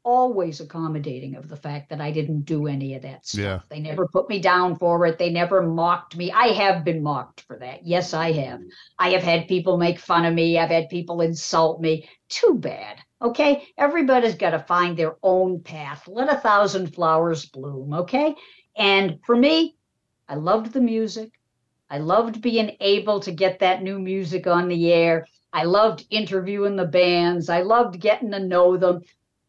[0.06, 3.42] always accommodating of the fact that I didn't do any of that stuff.
[3.42, 3.60] Yeah.
[3.70, 5.18] They never put me down for it.
[5.18, 6.32] They never mocked me.
[6.32, 7.86] I have been mocked for that.
[7.86, 8.62] Yes, I have.
[9.00, 10.60] I have had people make fun of me.
[10.60, 12.08] I've had people insult me.
[12.30, 13.00] Too bad.
[13.22, 13.68] Okay.
[13.78, 16.08] Everybody's got to find their own path.
[16.08, 17.94] Let a thousand flowers bloom.
[17.94, 18.36] Okay.
[18.78, 19.76] And for me,
[20.30, 21.32] I loved the music.
[21.90, 25.26] I loved being able to get that new music on the air.
[25.52, 27.50] I loved interviewing the bands.
[27.50, 29.02] I loved getting to know them.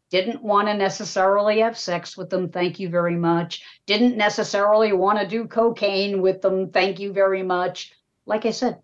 [0.09, 2.49] Didn't want to necessarily have sex with them.
[2.49, 3.63] Thank you very much.
[3.85, 6.71] Didn't necessarily want to do cocaine with them.
[6.71, 7.93] Thank you very much.
[8.25, 8.79] Like I said,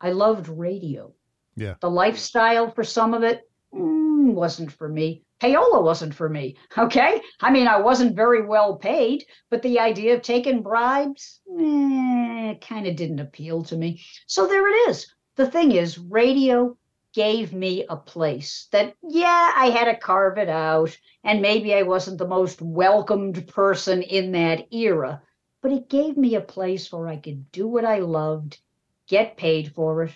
[0.00, 1.12] I loved radio.
[1.56, 1.74] Yeah.
[1.80, 5.22] The lifestyle for some of it mm, wasn't for me.
[5.40, 6.56] Payola wasn't for me.
[6.78, 7.20] Okay.
[7.40, 12.86] I mean, I wasn't very well paid, but the idea of taking bribes eh, kind
[12.86, 14.02] of didn't appeal to me.
[14.26, 15.06] So there it is.
[15.36, 16.76] The thing is, radio
[17.14, 21.82] gave me a place that, yeah, I had to carve it out, and maybe I
[21.82, 25.22] wasn't the most welcomed person in that era,
[25.62, 28.58] but it gave me a place where I could do what I loved,
[29.06, 30.12] get paid for it.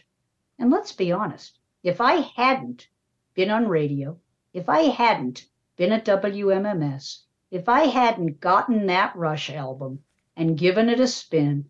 [0.58, 2.88] And let's be honest, if I hadn't
[3.34, 4.18] been on radio,
[4.52, 7.20] if I hadn't been at WMMS,
[7.52, 10.00] if I hadn't gotten that Rush album
[10.36, 11.66] and given it a spin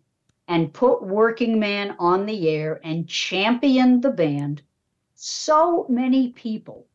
[0.47, 4.63] and put Working Man on the air and championed the band,
[5.21, 6.87] so many people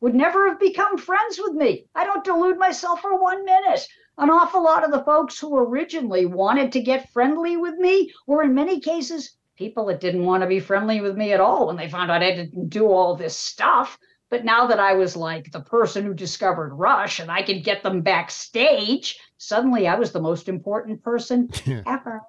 [0.00, 1.84] would never have become friends with me.
[1.94, 3.86] I don't delude myself for one minute.
[4.16, 8.42] An awful lot of the folks who originally wanted to get friendly with me were,
[8.42, 11.76] in many cases, people that didn't want to be friendly with me at all when
[11.76, 13.98] they found out I didn't do all this stuff.
[14.32, 17.82] But now that I was like the person who discovered Rush and I could get
[17.82, 21.50] them backstage, suddenly I was the most important person
[21.86, 22.22] ever.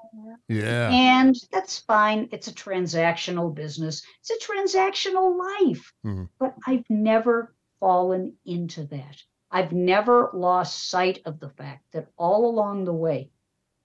[0.49, 0.89] Yeah.
[0.91, 2.27] And that's fine.
[2.33, 5.93] It's a transactional business, it's a transactional life.
[6.03, 6.27] Mhm.
[6.39, 9.23] But I've never fallen into that.
[9.49, 13.29] I've never lost sight of the fact that all along the way,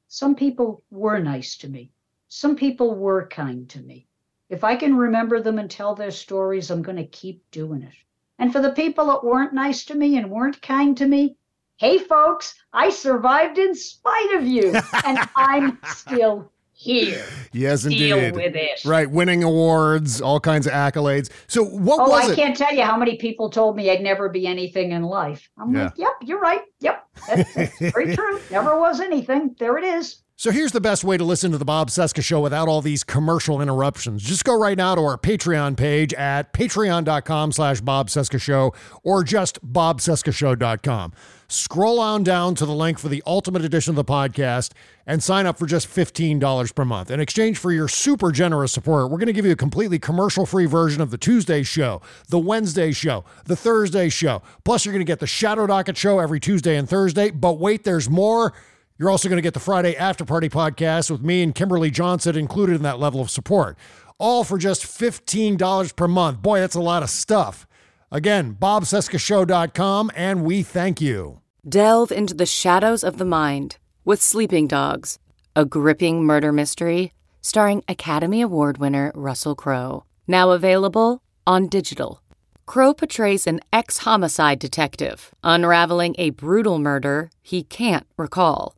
[0.08, 1.92] some people were nice to me,
[2.26, 4.08] some people were kind to me.
[4.48, 7.94] If I can remember them and tell their stories, I'm going to keep doing it.
[8.38, 11.36] And for the people that weren't nice to me and weren't kind to me,
[11.76, 14.74] hey, folks, I survived in spite of you,
[15.04, 17.24] and I'm still here.
[17.52, 18.36] Yes, Deal indeed.
[18.36, 18.84] with it.
[18.84, 21.30] Right, winning awards, all kinds of accolades.
[21.48, 22.08] So what was.
[22.08, 22.36] Oh, was I it?
[22.36, 25.48] can't tell you how many people told me I'd never be anything in life.
[25.58, 25.84] I'm Yeah.
[25.84, 26.62] like, yep, you're right.
[26.80, 28.40] Yep, that's, that's very true.
[28.52, 29.56] Never was anything.
[29.58, 30.22] There it is.
[30.40, 33.02] So here's the best way to listen to the Bob Cesca Show without all these
[33.02, 34.22] commercial interruptions.
[34.22, 38.72] Just go right now to our Patreon page at patreon.com slash Bob Cesca Show
[39.02, 41.12] or just bobcescashow.com.
[41.48, 44.74] Scroll on down to the link for the ultimate edition of the podcast
[45.08, 47.10] and sign up for just $15 per month.
[47.10, 50.66] In exchange for your super generous support, we're going to give you a completely commercial-free
[50.66, 54.42] version of the Tuesday show, the Wednesday show, the Thursday show.
[54.62, 57.30] Plus, you're going to get the Shadow Docket show every Tuesday and Thursday.
[57.30, 58.54] But wait, there's more.
[58.98, 62.36] You're also going to get the Friday After Party podcast with me and Kimberly Johnson
[62.36, 63.76] included in that level of support.
[64.18, 66.42] All for just $15 per month.
[66.42, 67.64] Boy, that's a lot of stuff.
[68.10, 71.40] Again, bobcescashow.com, and we thank you.
[71.68, 75.20] Delve into the shadows of the mind with Sleeping Dogs,
[75.54, 80.04] a gripping murder mystery starring Academy Award winner Russell Crowe.
[80.26, 82.20] Now available on digital.
[82.66, 88.77] Crowe portrays an ex homicide detective unraveling a brutal murder he can't recall.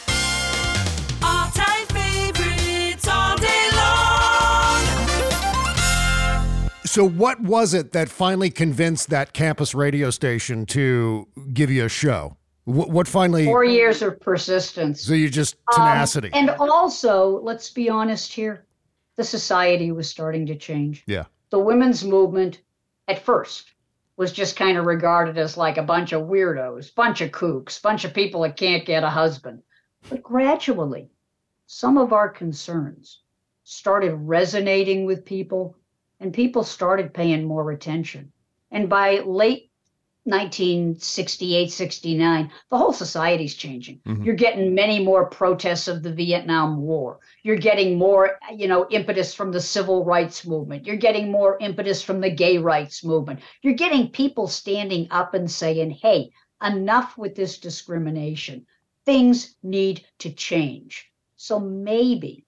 [6.91, 11.89] So, what was it that finally convinced that campus radio station to give you a
[11.89, 12.35] show?
[12.65, 13.45] What, what finally?
[13.45, 14.99] Four years of persistence.
[15.01, 16.31] So you just Um, tenacity.
[16.33, 18.65] and also, let's be honest here,
[19.15, 21.05] the society was starting to change.
[21.07, 21.23] yeah.
[21.49, 22.59] The women's movement,
[23.07, 23.71] at first,
[24.17, 28.03] was just kind of regarded as like a bunch of weirdos, bunch of kooks, bunch
[28.03, 29.63] of people that can't get a husband.
[30.09, 31.09] But gradually,
[31.67, 33.21] some of our concerns
[33.63, 35.77] started resonating with people,
[36.21, 38.31] and people started paying more attention.
[38.69, 39.71] And by late
[40.23, 43.99] 1968, 69, the whole society's changing.
[44.05, 44.23] Mhm.
[44.23, 47.19] You're getting many more protests of the Vietnam War.
[47.41, 50.85] You're getting more, you know, impetus from the civil rights movement.
[50.85, 53.39] You're getting more impetus from the gay rights movement.
[53.63, 56.31] You're getting people standing up and saying, hey,
[56.63, 58.67] enough with this discrimination.
[59.05, 61.11] Things need to change.
[61.35, 62.45] So maybe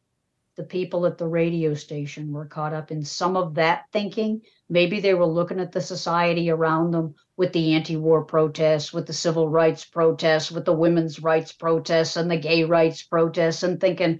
[0.55, 4.41] the people at the radio station were caught up in some of that thinking.
[4.69, 9.07] Maybe they were looking at the society around them with the anti war protests, with
[9.07, 13.81] the civil rights protests, with the women's rights protests, and the gay rights protests, and
[13.81, 14.19] thinking,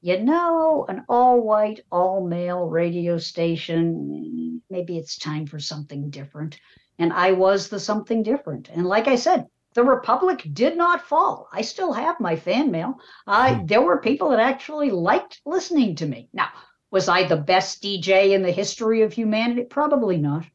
[0.00, 6.58] you know, an all white, all male radio station, maybe it's time for something different.
[6.98, 8.70] And I was the something different.
[8.70, 11.48] And like I said, the Republic did not fall.
[11.52, 12.98] I still have my fan mail.
[13.26, 13.66] I hmm.
[13.66, 16.28] there were people that actually liked listening to me.
[16.32, 16.48] Now,
[16.90, 19.64] was I the best DJ in the history of humanity?
[19.64, 20.46] Probably not.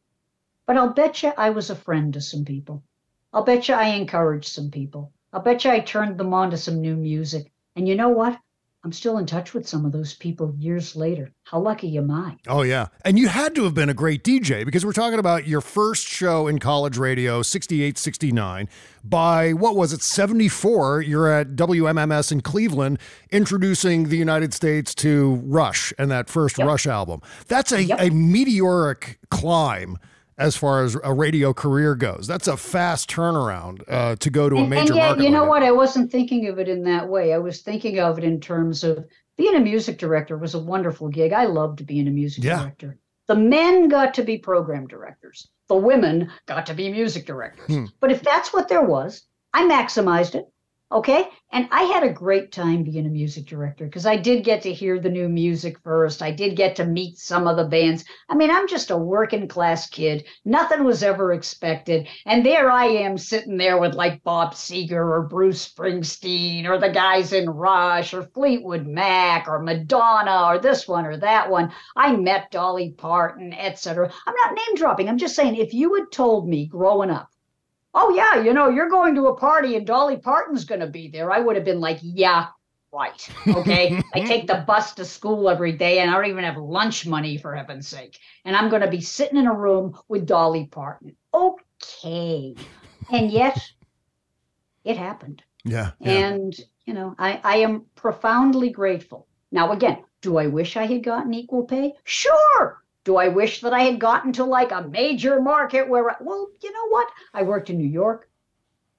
[0.66, 2.84] But I'll bet you I was a friend to some people.
[3.32, 5.12] I'll bet you I encouraged some people.
[5.32, 7.52] I'll bet you I turned them on to some new music.
[7.76, 8.40] And you know what?
[8.86, 11.32] I'm still in touch with some of those people years later.
[11.44, 12.36] How lucky am I?
[12.50, 12.88] Oh, yeah.
[13.06, 16.06] And you had to have been a great DJ because we're talking about your first
[16.06, 18.68] show in college radio, 68, 69.
[19.02, 23.00] By what was it, 74, you're at WMMS in Cleveland
[23.32, 27.22] introducing the United States to Rush and that first Rush album.
[27.48, 29.98] That's a, a meteoric climb
[30.38, 32.28] as far as a radio career goes.
[32.28, 35.42] That's a fast turnaround uh, to go to a and, major and yet, you know
[35.42, 35.64] like what?
[35.64, 37.34] I wasn't thinking of it in that way.
[37.34, 39.06] I was thinking of it in terms of
[39.38, 41.34] being a music director was a wonderful gig.
[41.34, 42.60] I loved being a music Yeah.
[42.60, 42.98] director.
[43.28, 45.48] The men got to be program directors.
[45.70, 47.68] The women got to be music directors.
[47.68, 47.86] Hmm.
[48.00, 50.46] But if that's what there was, I maximized it.
[50.94, 51.28] Okay.
[51.52, 54.74] And I had a great time being a music director because I did get to
[54.74, 56.22] hear the new music first.
[56.22, 58.06] I did get to meet some of the bands.
[58.30, 60.24] I mean, I'm just a working class kid.
[60.46, 62.08] Nothing was ever expected.
[62.28, 66.90] And there I am sitting there with like Bob Seger or Bruce Springsteen or the
[66.90, 71.74] guys in Rush or Fleetwood Mac or Madonna or this one or that one.
[71.96, 74.14] I met Dolly Parton, etc.
[74.28, 75.10] I'm not name dropping.
[75.10, 77.33] I'm just saying if you had told me growing up,
[77.94, 81.08] oh yeah, you know, you're going to a party and Dolly Parton's going to be
[81.08, 82.48] there, I would have been like, yeah,
[82.92, 83.30] right.
[83.48, 84.02] Okay.
[84.14, 87.38] I take the bus to school every day and I don't even have lunch money
[87.38, 88.20] for heaven's sake.
[88.46, 91.16] And I'm going to be sitting in a room with Dolly Parton.
[91.34, 92.56] Okay.
[93.12, 93.60] And yet
[94.84, 95.44] it happened.
[95.66, 95.92] Yeah.
[96.02, 96.54] And,
[96.86, 99.28] you know, I, I am profoundly grateful.
[99.52, 101.94] Now, again, do I wish I had gotten equal pay?
[102.04, 102.83] Sure.
[103.04, 106.48] Do I wish that I had gotten to like a major market where, I, well,
[106.62, 107.10] you know what?
[107.34, 108.30] I worked in New York.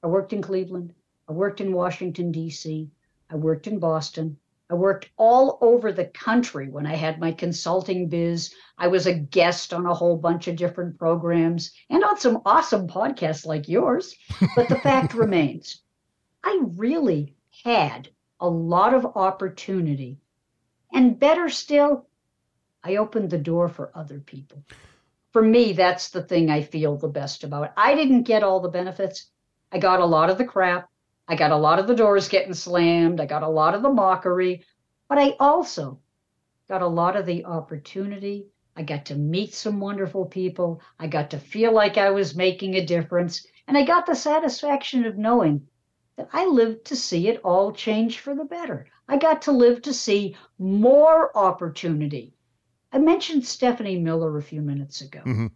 [0.03, 0.95] I worked in Cleveland.
[1.29, 2.91] I worked in Washington, D.C.
[3.31, 4.39] I worked in Boston.
[4.71, 8.55] I worked all over the country when I had my consulting biz.
[8.77, 12.89] I was a guest on a whole bunch of different programs and on some awesome
[12.89, 14.15] podcasts like yours.
[14.57, 15.83] But the fact remains,
[16.43, 18.09] I really had
[18.41, 20.19] a lot of opportunity.
[20.93, 22.07] And better still,
[22.87, 24.63] I opened the door for other people.
[25.33, 27.73] For me, that's the thing I feel the best about.
[27.79, 29.31] I didn't get all the benefits.
[29.73, 30.91] I got a lot of the crap.
[31.27, 33.21] I got a lot of the doors getting slammed.
[33.21, 34.63] I got a lot of the mockery.
[35.09, 35.99] But I also
[36.69, 38.49] got a lot of the opportunity.
[38.77, 40.83] I got to meet some wonderful people.
[40.99, 43.47] I got to feel like I was making a difference.
[43.67, 45.67] And I got the satisfaction of knowing
[46.17, 48.87] that I lived to see it all change for the better.
[49.09, 52.34] I got to live to see more opportunity.
[52.95, 55.21] I mentioned Stephanie Miller a few minutes ago.
[55.27, 55.51] Mhm.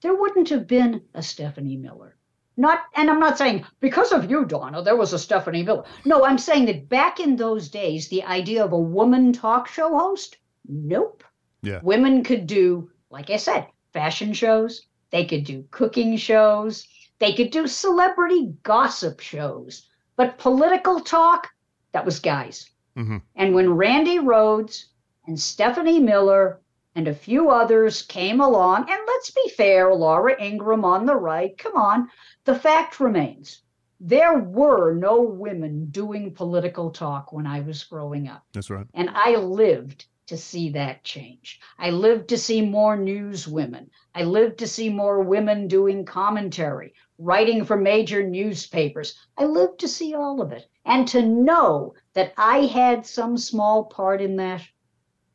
[0.00, 2.16] There wouldn't have been a Stephanie Miller.
[2.56, 5.84] Not, and I'm not saying because of you, Donna, there was a Stephanie Miller.
[6.04, 9.96] No, I'm saying that back in those days, the idea of a woman talk show
[9.96, 11.22] host, nope.
[11.62, 11.78] Yeah.
[11.84, 14.86] Women could do, like I said, fashion shows.
[15.10, 16.88] They could do cooking shows.
[17.20, 19.88] They could do celebrity gossip shows.
[20.16, 21.48] But political talk,
[21.92, 22.68] that was guys.
[22.96, 23.18] Mm-hmm.
[23.36, 24.88] And when Randi Rhodes
[25.26, 26.60] and Stephanie Miller
[26.96, 31.56] and a few others came along, and let's be fair, Laura Ingraham on the right,
[31.56, 32.08] come on,
[32.44, 33.62] the fact remains
[34.00, 38.44] there were no women doing political talk when I was growing up.
[38.52, 38.86] That's right.
[38.92, 41.60] And I lived to see that change.
[41.78, 43.90] I lived to see more news women.
[44.14, 49.14] I lived to see more women doing commentary, writing for major newspapers.
[49.38, 50.68] I lived to see all of it.
[50.84, 54.62] And to know that I had some small part in that,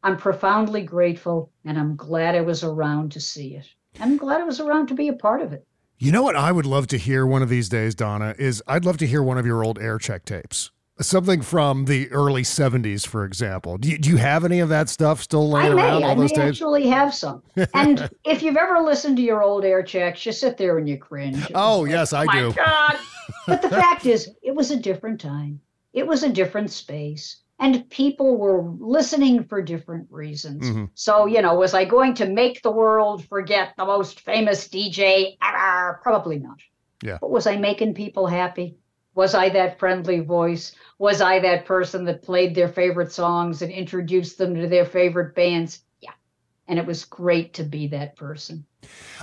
[0.04, 3.68] I'm profoundly grateful and I'm glad I was around to see it.
[4.00, 5.66] I'm glad I was around to be a part of it.
[5.98, 8.86] You know what I would love to hear one of these days, Donna, is I'd
[8.86, 10.72] love to hear one of your old air check tapes.
[11.00, 13.78] Something from the early 70s, for example.
[13.78, 16.04] Do you, do you have any of that stuff still laying I may, around?
[16.04, 16.58] All I those may tapes?
[16.58, 17.44] actually have some.
[17.74, 20.98] And if you've ever listened to your old air checks, you sit there and you
[20.98, 21.52] cringe.
[21.56, 22.54] Oh, yes, I oh my do.
[22.54, 22.98] God.
[23.48, 25.60] But the fact is, it was a different time.
[25.94, 27.41] It was a different space.
[27.62, 30.68] And people were listening for different reasons.
[30.68, 30.90] Mhm.
[30.96, 35.38] So, you know, was I going to make the world forget the most famous DJ
[35.44, 36.00] ever?
[36.02, 36.58] Probably not.
[37.04, 37.20] Yeah.
[37.22, 38.78] But was I making people happy?
[39.14, 40.74] Was I that friendly voice?
[40.98, 45.36] Was I that person that played their favorite songs and introduced them to their favorite
[45.36, 45.84] bands?
[46.72, 48.66] And it was great to be that person.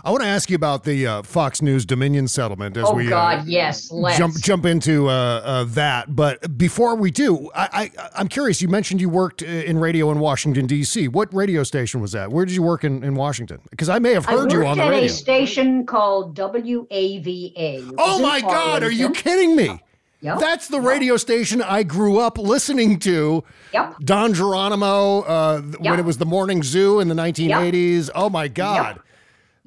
[0.05, 3.07] I want to ask you about the uh, Fox News Dominion settlement as oh, we
[3.07, 3.91] uh, God, yes.
[3.91, 4.19] Let's.
[4.19, 6.15] jump jump into uh, uh, that.
[6.15, 8.61] But before we do, I, I I'm curious.
[8.61, 11.09] You mentioned you worked uh, in radio in Washington D.C.
[11.09, 12.31] What radio station was that?
[12.31, 13.61] Where did you work in, in Washington?
[13.71, 15.07] Because I may have heard you on the at radio.
[15.07, 17.95] a station called WAVA.
[17.97, 18.83] Oh my God!
[18.83, 19.81] Are you kidding me?
[20.21, 20.39] Yep.
[20.41, 23.45] That's the radio station I grew up listening to.
[23.73, 24.01] Yep.
[24.01, 28.11] Don Geronimo, uh, th- when it was the Morning Zoo in the 1980s.
[28.15, 28.99] Oh my God.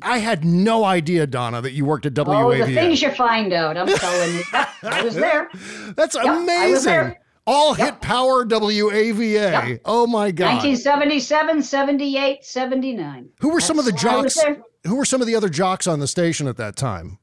[0.02, 2.64] I had no idea, Donna, that you worked at WAVA.
[2.64, 3.78] Oh, the things you find out.
[3.78, 4.44] I'm telling you.
[4.84, 5.50] I was there.
[5.96, 6.92] That's Yep, amazing.
[6.92, 7.20] there.
[7.48, 9.80] All hit power WAVA.
[9.86, 10.46] Oh my God.
[10.64, 13.30] 1977, 78, 79.
[13.40, 14.60] Who were some of the That's when I was jocks?
[14.86, 17.20] Who were some of the other jocks on the station at that time?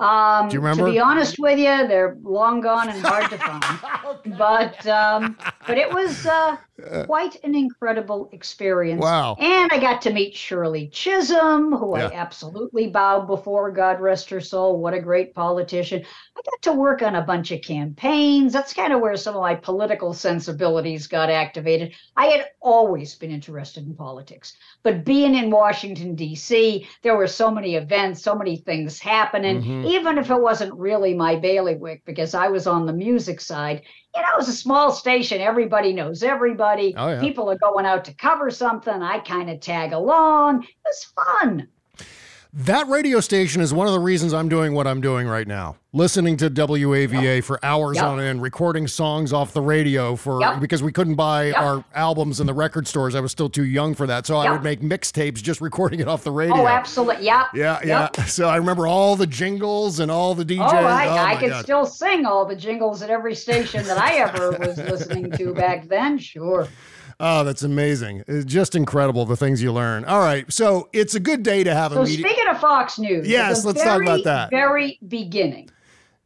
[0.00, 0.86] Um, Do you remember?
[0.86, 3.64] To be honest with you, they're long gone and hard to find.
[4.36, 5.36] But um,
[5.66, 6.56] but it was uh,
[7.06, 9.00] quite an incredible experience.
[9.00, 9.36] Wow.
[9.38, 13.70] And I got to meet Shirley Chisholm, who I absolutely bowed before.
[13.70, 14.78] God rest her soul.
[14.78, 16.02] What a great politician.
[16.36, 18.52] I got to work on a bunch of campaigns.
[18.52, 21.92] That's kind of where some of my political sensibilities got activated.
[22.16, 27.50] I had always been interested in politics, but being in Washington, D.C., there were so
[27.50, 29.89] many events, so many things happening, Mhm.
[29.90, 33.82] Even if it wasn't really my bailiwick, because I was on the music side.
[34.14, 35.40] You know, it was a small station.
[35.40, 36.94] Everybody knows everybody.
[36.96, 37.20] Oh, yeah.
[37.20, 39.02] People are going out to cover something.
[39.02, 40.62] I kind of tag along.
[40.62, 41.68] It was fun.
[42.52, 45.76] That radio station is one of the reasons I'm doing what I'm doing right now.
[45.92, 48.04] Listening to WAVA for hours Yep.
[48.04, 50.58] on end, recording songs off the radio for Yep.
[50.60, 51.56] because we couldn't buy Yep.
[51.58, 53.14] our albums in the record stores.
[53.14, 54.26] I was still too young for that.
[54.26, 56.56] So I would make mixtapes just recording it off the oh, radio.
[56.62, 57.24] Oh, absolutely.
[57.26, 57.46] Yep.
[57.54, 58.08] Yeah, yeah.
[58.16, 58.16] Yep.
[58.28, 60.72] So I remember all the jingles and all the DJs.
[60.72, 61.62] Oh, I, oh I could God.
[61.62, 65.86] still sing all the jingles at every station that I ever was listening to back
[65.88, 66.18] then.
[66.18, 66.66] Sure.
[67.20, 68.24] Oh, that's amazing.
[68.26, 70.04] It's just incredible the things you learn.
[70.06, 70.50] All right.
[70.50, 72.24] So it's a good day to have So a meeting.
[72.24, 74.50] speaking of Fox News, Yes, let's talk about that.
[74.50, 75.68] Very beginning,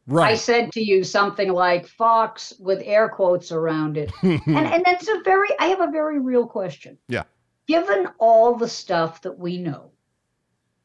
[0.07, 0.31] Right.
[0.31, 5.07] I said to you something like Fox with air quotes around it, and and that's
[5.07, 5.49] a very.
[5.59, 6.97] I have a very real question.
[7.07, 7.23] yeah.
[7.67, 9.89] Given all the stuff that we know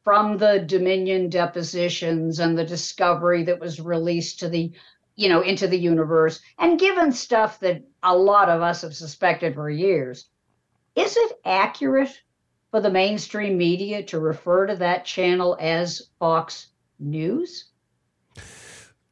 [0.03, 4.71] from the Dominion depositions and the discovery that was released to the,
[5.21, 9.53] you know, into the universe, and given stuff that a lot of us have suspected
[9.53, 10.25] for years,
[10.95, 12.19] is it accurate
[12.71, 16.69] for the mainstream media to refer to that channel as Fox
[16.99, 17.69] News?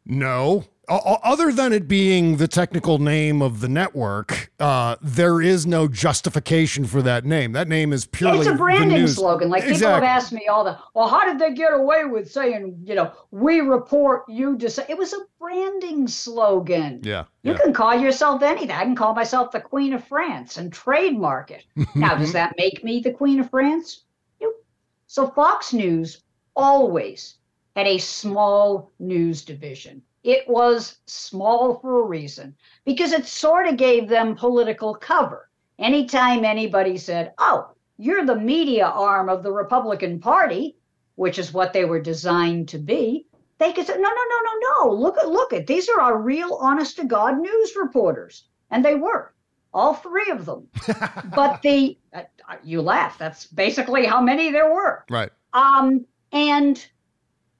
[0.04, 0.64] No.
[0.90, 6.86] Other than it being the technical name of the network, uh, there is no justification
[6.86, 7.52] for that name.
[7.52, 9.50] That name is purely it's a branding slogan.
[9.50, 12.80] Like people have asked me all the, well, how did they get away with saying,
[12.84, 14.88] you know, we report, you decide?
[14.90, 17.02] It was a branding slogan.
[17.04, 17.26] Yeah.
[17.44, 17.60] You yeah.
[17.60, 18.72] can call yourself anything.
[18.72, 21.66] I can call myself the Queen of France and trademark it.
[21.96, 24.06] now, does that make me the Queen of France?
[24.42, 24.66] Nope.
[25.06, 26.24] So Fox News
[26.56, 27.36] always
[27.76, 30.02] had a small news division.
[30.32, 32.56] It was small for a reason
[32.86, 35.50] because it sort of gave them political cover.
[35.80, 40.78] Anytime anybody said, oh, you're the media arm of the Republican Party,
[41.16, 43.26] which is what they were designed to be,
[43.58, 44.94] they could say, no, no, no, no, no.
[44.94, 48.50] Look at, look at, these are our real, honest to God news reporters.
[48.70, 49.34] And they were,
[49.74, 50.68] all three of them.
[51.36, 52.22] but the, uh,
[52.64, 55.06] you laugh, that's basically how many there were.
[55.10, 55.32] Right.
[55.54, 56.86] Um, and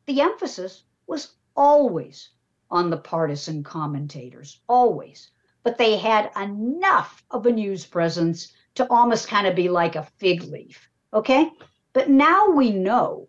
[0.06, 2.30] the emphasis was always
[2.72, 5.32] on the partisan commentators, always.
[5.64, 10.08] But they had enough of a news presence to almost kind of be like a
[10.18, 10.90] fig leaf.
[11.14, 11.52] Okay.
[11.94, 13.28] But now we know,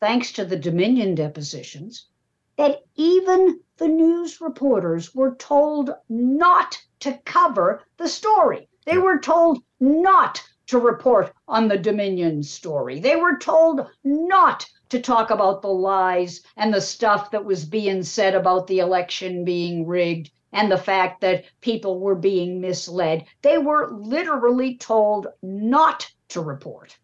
[0.00, 2.06] thanks to the Dominion depositions,
[2.56, 8.68] that even the news reporters were told not to cover the story.
[8.84, 13.00] They were told not to report on the Dominion story.
[13.00, 18.02] They were told not to talk about the lies and the stuff that was being
[18.02, 23.24] said about the election being rigged and the fact that people were being misled.
[23.42, 26.96] They were literally told not to report.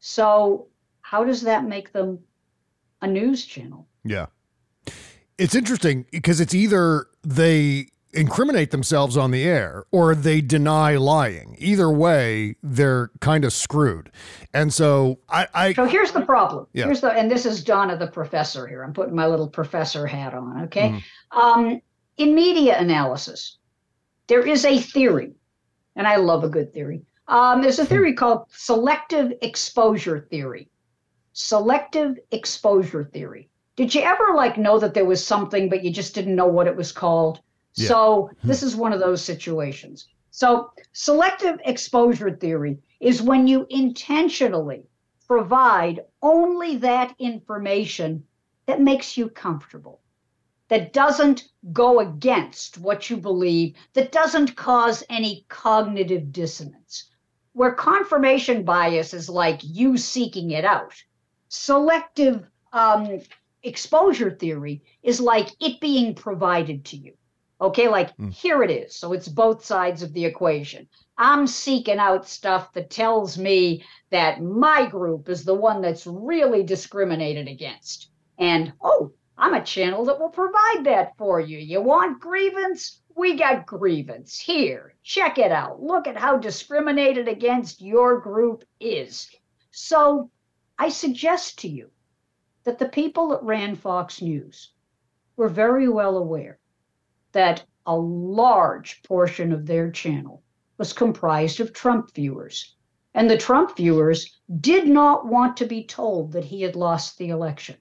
[0.00, 0.68] So,
[1.02, 2.20] how does that make them
[3.02, 3.86] a news channel?
[4.04, 4.26] Yeah.
[5.38, 11.56] It's interesting because it's either they incriminate themselves on the air or they deny lying.
[11.58, 14.10] Either way, they're kind of screwed.
[14.54, 16.66] And so I, I So here's the problem.
[16.72, 16.86] Yeah.
[16.86, 18.82] Here's the and this is Donna the professor here.
[18.82, 20.90] I'm putting my little professor hat on, okay?
[20.90, 21.38] Mm-hmm.
[21.38, 21.80] Um,
[22.16, 23.58] in media analysis,
[24.26, 25.34] there is a theory,
[25.94, 27.02] and I love a good theory.
[27.28, 27.88] Um, there's a Hmm.
[27.88, 30.68] theory called selective exposure theory.
[31.32, 33.50] Selective exposure theory.
[33.76, 36.66] Did you ever like know that there was something, but you just didn't know what
[36.66, 37.40] it was called?
[37.76, 37.88] Yeah.
[37.88, 40.08] So this is one of those situations.
[40.30, 44.82] So selective exposure theory is when you intentionally
[45.26, 48.24] provide only that information
[48.66, 50.00] that makes you comfortable,
[50.68, 57.10] that doesn't go against what you believe, that doesn't cause any cognitive dissonance.
[57.52, 60.94] Where confirmation bias is like you seeking it out,
[61.48, 63.20] selective um,
[63.62, 67.14] exposure theory is like it being provided to you.
[67.58, 68.28] Okay, like hmm.
[68.28, 68.96] here it is.
[68.96, 70.88] So it's both sides of the equation.
[71.16, 76.62] I'm seeking out stuff that tells me that my group is the one that's really
[76.62, 78.10] discriminated against.
[78.38, 81.56] And oh, I'm a channel that will provide that for you.
[81.56, 83.00] You want grievance?
[83.14, 84.38] We got grievance.
[84.38, 85.82] Here, check it out.
[85.82, 89.30] Look at how discriminated against your group is.
[89.70, 90.30] So
[90.78, 91.90] I suggest to you
[92.64, 94.72] that the people that ran Fox News
[95.36, 96.58] were very well aware
[97.36, 100.42] that a large portion of their channel
[100.78, 102.74] was comprised of Trump viewers.
[103.12, 107.28] And the Trump viewers did not want to be told that he had lost the
[107.28, 107.76] election.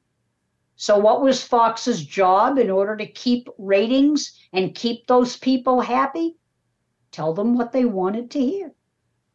[0.76, 6.36] So, what was Fox's job in order to keep ratings and keep those people happy?
[7.12, 8.74] Tell them what they wanted to hear.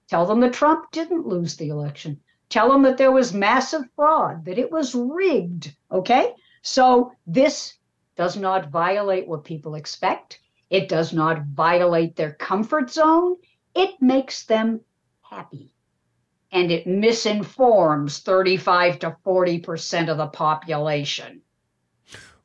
[0.07, 2.21] Tell them that Trump didn't lose the election.
[2.51, 5.75] Tell them that there was massive fraud, that it was rigged.
[5.91, 6.35] Okay?
[6.61, 7.79] So, this
[8.21, 10.41] does not violate what people expect.
[10.69, 13.37] It does not violate their comfort zone.
[13.75, 14.83] It makes them
[15.23, 15.73] happy.
[16.53, 21.41] And it misinforms 35 to 40% of the population.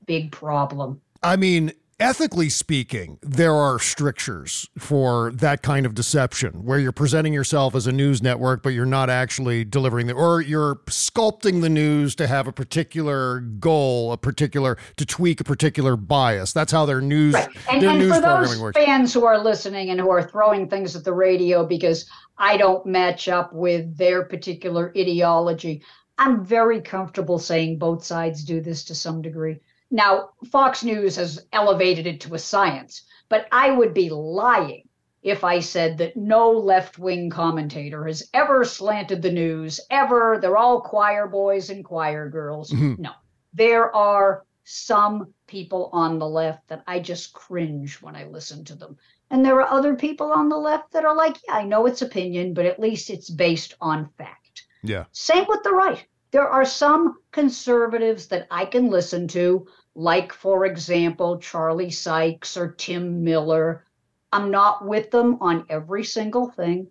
[0.06, 1.02] Big problem.
[1.22, 7.32] I mean, ethically speaking, there are strictures for that kind of deception where you're presenting
[7.32, 11.70] yourself as a news network, but you're not actually delivering the, or you're sculpting the
[11.70, 16.52] news to have a particular goal, a particular, to tweak a particular bias.
[16.52, 17.36] That's how their news,
[17.70, 18.78] And, their and news for those works.
[18.78, 22.86] fans who are listening and who are throwing things at the radio because I don't
[22.86, 25.84] match up with their particular ideology,
[26.18, 29.60] I'm very comfortable saying both sides do this to some degree.
[29.92, 34.88] Now, Fox News has elevated it to a science, but I would be lying
[35.22, 40.38] if I said that no left wing commentator has ever slanted the news, ever.
[40.40, 42.72] They're all choir boys and choir girls.
[42.72, 43.00] Mhm.
[43.00, 43.12] No,
[43.54, 48.76] there are some people on the left that I just cringe when I listen to
[48.76, 48.98] them.
[49.32, 52.02] And there are other people on the left that are like, yeah, I know it's
[52.02, 54.66] opinion, but at least it's based on fact.
[54.84, 55.06] Yeah.
[55.12, 56.06] Same with the right.
[56.32, 62.72] There are some conservatives that I can listen to, like, for example, Charlie Sykes or
[62.72, 63.86] Tim Miller.
[64.32, 66.88] I'm not with them on every single thing,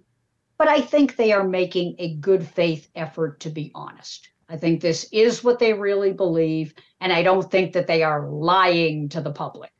[0.56, 4.28] but I think they are making a good faith effort to be honest.
[4.48, 8.28] I think this is what they really believe, and I don't think that they are
[8.28, 9.72] lying to the public.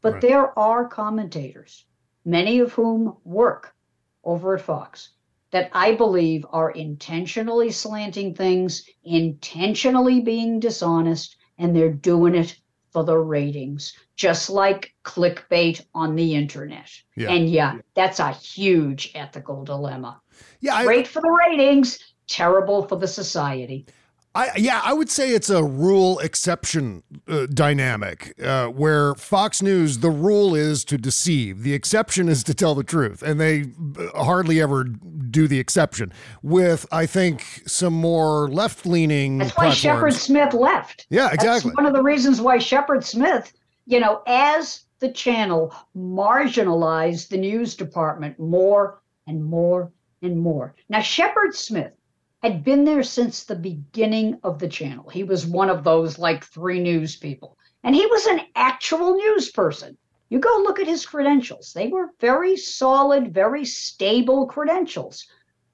[0.00, 0.22] But Right.
[0.22, 1.86] there are commentators,
[2.24, 3.74] many of whom work
[4.22, 5.10] over at Fox,
[5.50, 12.56] that I believe are intentionally slanting things, intentionally being dishonest, and they're doing it
[12.92, 16.90] for the ratings, just like clickbait on the internet.
[17.16, 17.30] Yeah.
[17.30, 20.20] And yeah, that's a huge ethical dilemma.
[20.60, 23.86] Yeah, I- great for the ratings, terrible for the society.
[24.38, 29.98] I, yeah, I would say it's a rule exception uh, dynamic uh, where Fox News,
[29.98, 31.64] the rule is to deceive.
[31.64, 33.20] The exception is to tell the truth.
[33.20, 33.64] And they
[33.98, 36.12] uh, hardly ever do the exception.
[36.44, 41.08] With, I think, some more left leaning That's why Shepard Smith left.
[41.10, 41.70] Yeah, exactly.
[41.70, 43.52] That's one of the reasons why Shepard Smith,
[43.86, 49.90] you know, as the channel marginalized the news department more and more
[50.22, 50.76] and more.
[50.88, 51.97] Now, Shepard Smith
[52.42, 55.08] had been there since the beginning of the channel.
[55.08, 59.50] He was one of those like three news people, and he was an actual news
[59.50, 59.98] person.
[60.28, 61.72] You go look at his credentials.
[61.72, 65.26] They were very solid, very stable credentials.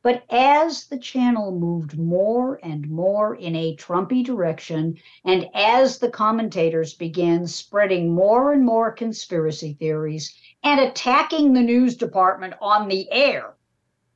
[0.03, 6.11] But as the channel moved more and more in a Trumpy direction, and as the
[6.11, 13.11] commentators began spreading more and more conspiracy theories and attacking the news department on the
[13.11, 13.55] air,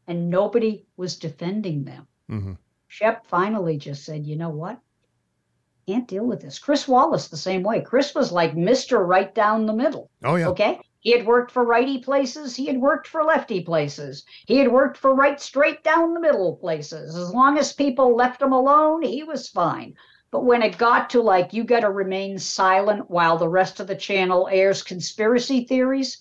[0.07, 2.55] and nobody was defending them, Mm-hmm.
[2.89, 4.79] Shep finally just said, you know what?
[5.87, 6.59] Can't deal with this.
[6.59, 7.81] Chris Wallace, the same way.
[7.81, 9.07] Chris was like Mr.
[9.07, 10.11] Right down the middle.
[10.23, 10.49] Oh, yeah.
[10.49, 10.81] Okay.
[11.01, 12.57] He had worked for righty places.
[12.57, 14.25] He had worked for lefty places.
[14.47, 17.17] He had worked for right straight down the middle places.
[17.17, 19.95] As long as people left him alone, he was fine.
[20.31, 23.87] But when it got to like, you got to remain silent while the rest of
[23.87, 26.19] the channel airs conspiracy theories,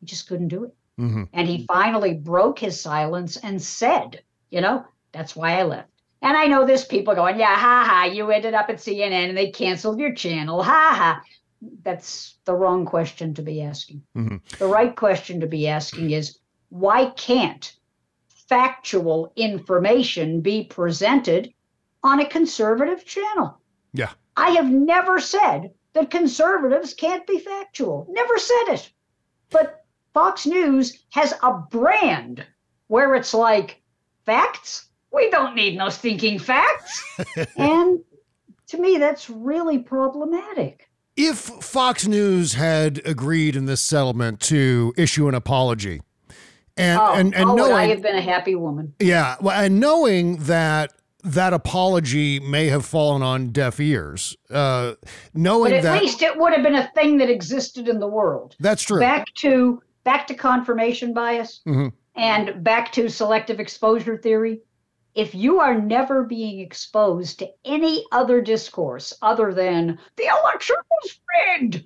[0.00, 0.74] he just couldn't do it.
[0.98, 1.24] Mm-hmm.
[1.32, 4.84] And he finally broke his silence and said, you know,
[5.14, 5.88] that's why I left.
[6.20, 9.36] And I know there's people going, yeah, ha ha, you ended up at CNN and
[9.36, 10.62] they canceled your channel.
[10.62, 11.22] Ha ha.
[11.82, 14.02] That's the wrong question to be asking.
[14.16, 14.36] Mm-hmm.
[14.58, 16.38] The right question to be asking is
[16.68, 17.74] why can't
[18.48, 21.52] factual information be presented
[22.02, 23.60] on a conservative channel?
[23.92, 24.10] Yeah.
[24.36, 28.06] I have never said that conservatives can't be factual.
[28.10, 28.90] Never said it.
[29.50, 32.44] But Fox News has a brand
[32.88, 33.80] where it's like,
[34.26, 34.88] facts?
[35.14, 37.18] We don't need no stinking facts.
[37.56, 38.00] and
[38.68, 40.88] to me, that's really problematic.
[41.16, 46.00] If Fox News had agreed in this settlement to issue an apology,
[46.76, 48.94] and oh, and, and oh, knowing, I have been a happy woman.
[48.98, 50.92] yeah, well, and knowing that
[51.22, 54.94] that apology may have fallen on deaf ears, uh,
[55.32, 58.08] knowing But at that least it would have been a thing that existed in the
[58.08, 58.56] world.
[58.58, 58.98] that's true.
[58.98, 61.92] Back to back to confirmation bias Mhm.
[62.16, 64.60] and back to selective exposure theory.
[65.14, 71.20] If you are never being exposed to any other discourse other than the election was
[71.34, 71.84] rigged,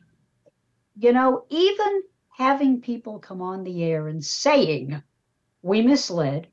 [0.96, 5.02] you know, even having people come on the air and saying
[5.60, 6.48] we misled,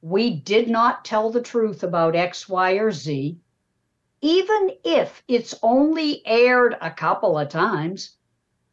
[0.00, 3.38] we did not tell the truth about X, Y, or Z,
[4.20, 8.16] even if it's only aired a couple of times,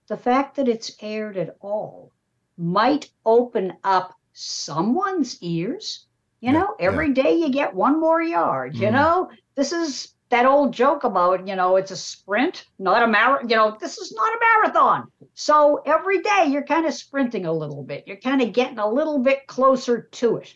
[0.07, 2.11] the fact that it's aired at all
[2.57, 6.05] might open up someone's ears.
[6.41, 8.79] You Yeah, know, every day you get one more yard.
[8.79, 8.91] You Mhm.
[8.91, 13.49] know, this is that old joke about, you know, it's a sprint, not a marathon.
[13.49, 15.11] You know, this is not a marathon.
[15.33, 18.05] So every day you're kind of sprinting a little bit.
[18.07, 20.55] You're kind of getting a little bit closer to it.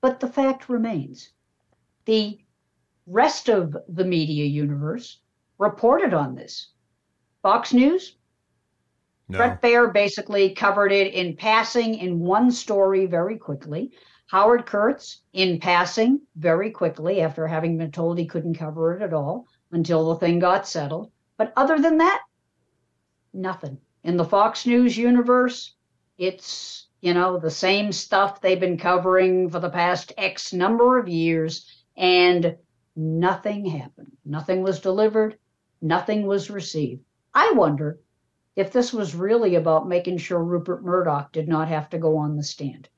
[0.00, 1.32] But the fact remains
[2.06, 2.38] the
[3.06, 5.20] rest of the media universe
[5.58, 6.72] reported on this.
[7.42, 8.16] Fox News,
[9.28, 9.36] no.
[9.36, 13.92] Bret Baier basically covered it in passing in one story very quickly.
[14.30, 19.14] Howard Kurtz in passing very quickly after having been told he couldn't cover it at
[19.14, 21.10] all until the thing got settled.
[21.38, 22.22] But other than that,
[23.32, 23.78] nothing.
[24.04, 25.74] In the Fox News universe,
[26.18, 31.08] it's, you know, the same stuff they've been covering for the past X number of
[31.08, 32.54] years, and
[32.94, 34.14] nothing happened.
[34.26, 35.38] Nothing was delivered,
[35.80, 37.02] nothing was received.
[37.32, 37.98] I wonder
[38.56, 42.36] if this was really about making sure Rupert Murdoch did not have to go on
[42.36, 42.90] the stand.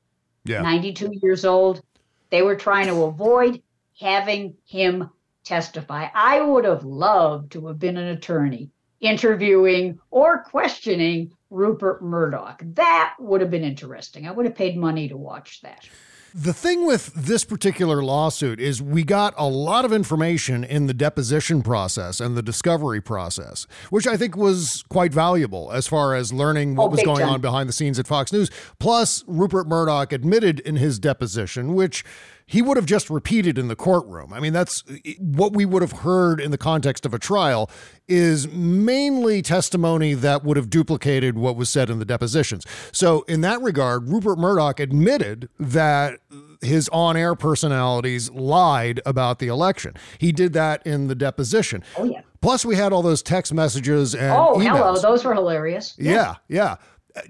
[0.45, 0.63] Yeah.
[0.63, 1.83] 92 years old.
[2.31, 3.63] They were trying to avoid
[3.99, 5.11] having him
[5.45, 6.09] testify.
[6.15, 8.71] I would have loved to have been an attorney
[9.01, 12.63] interviewing or questioning Rupert Murdoch.
[12.75, 14.29] That would have been interesting.
[14.29, 15.89] I would have paid money to watch that.
[16.33, 20.95] The thing with this particular lawsuit is we got a lot of information in the
[20.95, 26.33] deposition process and the discovery process, which I think was quite valuable as far as
[26.33, 27.31] learning what Oh, was going time.
[27.31, 28.49] on behind the scenes at Fox News.
[28.79, 32.05] Plus, Rupert Murdoch admitted in his deposition, which
[32.51, 34.33] he would have just repeated in the courtroom.
[34.33, 34.83] I mean, that's
[35.19, 37.71] what we would have heard in the context of a trial
[38.09, 42.67] is mainly testimony that would have duplicated what was said in the depositions.
[42.91, 46.19] So, in that regard, Rupert Murdoch admitted that
[46.61, 49.95] his on air personalities lied about the election.
[50.19, 51.85] He did that in the deposition.
[51.97, 52.23] Oh, yeah.
[52.43, 54.63] Plus, we had all those text messages and Oh, emails.
[54.77, 54.97] hello.
[55.01, 55.95] Those were hilarious.
[55.99, 56.77] Yeah, yeah.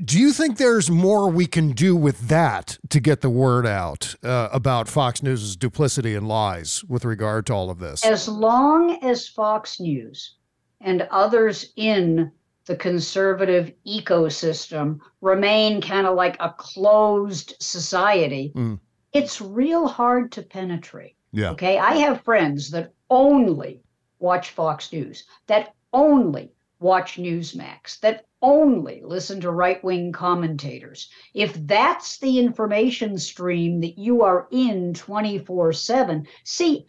[0.04, 4.14] Do you think there's more we can do with that to get the word out
[4.22, 8.04] uh, about Fox News' duplicity and lies with regard to all of this?
[8.04, 10.34] As long as Fox News
[10.80, 12.30] and others in
[12.66, 18.78] the conservative ecosystem remain kind of like a closed society, Mm.
[19.12, 21.16] it's real hard to penetrate.
[21.32, 21.50] Yeah.
[21.50, 21.78] Okay.
[21.78, 23.80] I have friends that only
[24.18, 31.10] watch Fox News, that only watch Newsmax, that only listen to right wing commentators.
[31.34, 36.86] If that's the information stream that you are in 24 7, see,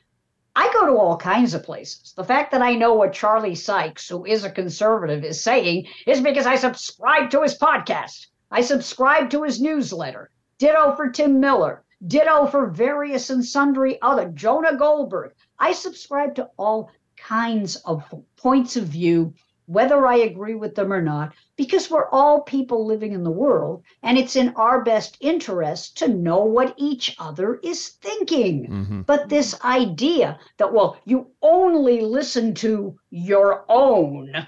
[0.56, 2.14] I go to all kinds of places.
[2.16, 6.20] The fact that I know what Charlie Sykes, who is a conservative, is saying is
[6.20, 8.28] because I subscribe to his podcast.
[8.50, 10.30] I subscribe to his newsletter.
[10.58, 11.84] Ditto for Tim Miller.
[12.06, 15.34] Ditto for various and sundry other Jonah Goldberg.
[15.58, 18.04] I subscribe to all kinds of
[18.36, 19.34] points of view,
[19.72, 23.84] whether I agree with them or not, because we're all people living in the world,
[24.04, 28.68] and it's in our best interest to know what each other is thinking.
[28.68, 29.02] Mm-hmm.
[29.04, 34.46] But this idea that, well, you only listen to your own,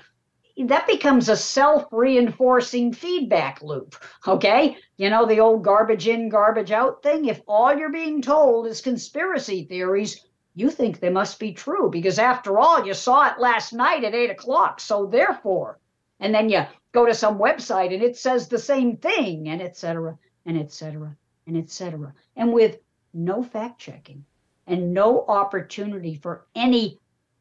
[0.57, 3.95] that becomes a self reinforcing feedback loop.
[4.28, 4.78] Okay.
[4.97, 7.26] You know, the old garbage in, garbage out thing.
[7.26, 10.26] If all you're being told is conspiracy theories,
[10.56, 14.14] you think they must be true because after all, you saw it last night at
[14.14, 14.80] eight o'clock.
[14.80, 15.80] So therefore,
[16.20, 20.18] and then you go to some website and it says the same thing, and etc
[20.45, 21.16] and etc
[21.47, 22.14] and etc.
[22.36, 22.80] And with
[23.14, 24.26] no fact checking
[24.68, 26.99] and no opportunity for any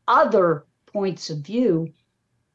[0.09, 1.93] other points of view,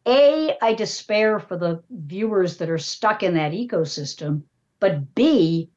[0.06, 4.44] A, I despair for the viewers that are stuck in that ecosystem,
[4.80, 5.70] but B,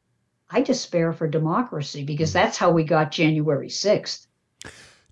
[0.50, 2.44] I despair for democracy because mm-hmm.
[2.44, 4.26] that's how we got January 6th.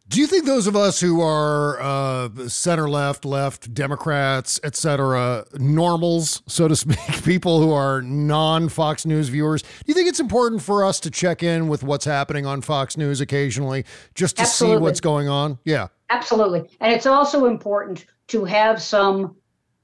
[0.08, 6.42] Do you think those of us who are uh, center left, left, Democrats, etc., normals,
[6.46, 10.62] so to speak, people who are non Fox News viewers, do you think it's important
[10.62, 13.84] for us to check in with what's happening on Fox News occasionally
[14.14, 14.78] just to Absolutely.
[14.78, 15.58] see what's going on?
[15.64, 15.88] Yeah.
[16.08, 16.70] Absolutely.
[16.80, 19.36] And it's also important to have some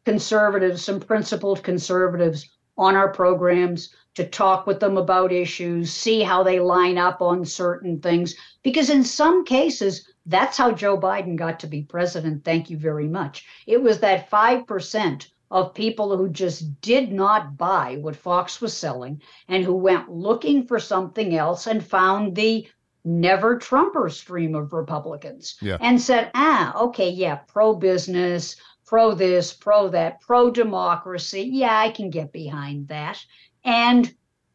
[0.06, 2.48] conservatives, some principled conservatives
[2.78, 7.44] on our programs to talk with them about issues, see how they line up on
[7.44, 8.34] certain things.
[8.62, 12.44] Because in some cases, that's how Joe Biden got to be president.
[12.44, 13.46] Thank you very much.
[13.66, 19.20] It was that 5% of people who just did not buy what Fox was selling
[19.48, 22.66] and who went looking for something else and found the
[23.04, 25.76] never Trumper stream of Republicans Yeah.
[25.80, 28.56] and said, ah, okay, yeah, pro business,
[28.86, 31.48] pro this, pro that, pro democracy.
[31.52, 33.22] Yeah, I can get behind that.
[33.62, 34.12] And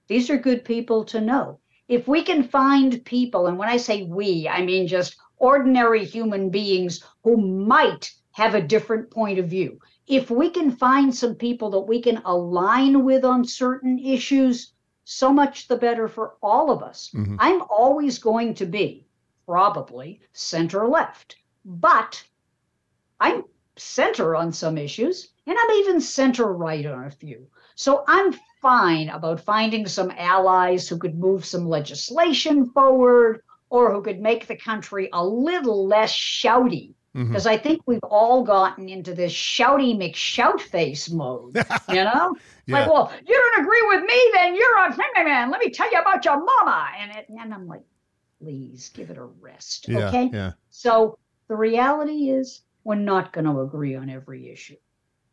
[0.07, 1.59] these are good people to know.
[1.87, 6.49] If we can find people, and when I say we, I mean just ordinary human
[6.49, 9.79] beings who might have a different point of view.
[10.07, 14.73] If we can find some people that we can align with on certain issues,
[15.03, 17.09] so much the better for all of us.
[17.15, 17.35] Mhm.
[17.39, 19.07] I'm always going to be
[19.47, 22.23] probably center left, but
[23.19, 23.43] I'm
[23.75, 27.47] center on some issues, and I'm even center right on a few.
[27.75, 34.01] So I'm fine about finding some allies who could move some legislation forward or who
[34.01, 36.93] could make the country a little less shouty.
[37.15, 37.29] Mm-hmm.
[37.29, 41.55] Because I think we've all gotten into this shouty McShout face mode,
[41.89, 42.35] you know?
[42.67, 42.79] Yeah.
[42.79, 45.49] Like, well, you don't agree with me, then you're a man.
[45.49, 46.87] Let me tell you about your mama.
[46.99, 47.81] And, it, and I'm like,
[48.39, 49.87] please give it a rest.
[49.87, 50.07] Yeah.
[50.07, 50.29] okay.
[50.31, 50.51] Yeah.
[50.69, 51.17] So
[51.47, 54.75] the reality is, we're not going to agree on every issue.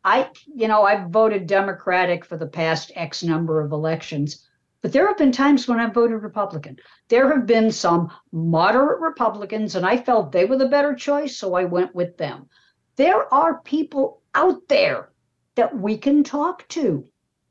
[0.03, 4.46] I, you know, I've voted Democratic for the past X number of elections,
[4.81, 6.77] but there have been times when I've voted Republican.
[7.07, 11.55] There have been some moderate Republicans, and I felt they were the better choice, so
[11.55, 12.47] I went with them.
[12.95, 15.09] There are people out there
[15.55, 17.07] that we can talk to.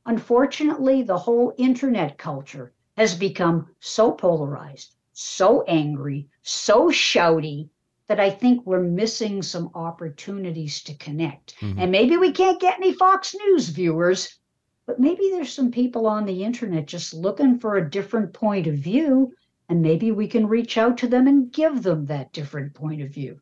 [0.06, 7.68] Unfortunately, the whole internet culture has become so polarized, so angry, so shouty
[8.06, 11.56] that I think we're missing some opportunities to connect.
[11.60, 11.74] Mhm.
[11.78, 14.38] And maybe we can't get any Fox News viewers,
[14.86, 18.74] but maybe there's some people on the internet just looking for a different point of
[18.74, 19.32] view,
[19.68, 23.10] and maybe we can reach out to them and give them that different point of
[23.10, 23.40] view.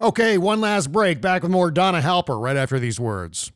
[0.00, 1.20] Okay, one last break.
[1.20, 3.52] Back with more Donna Halper right after these words.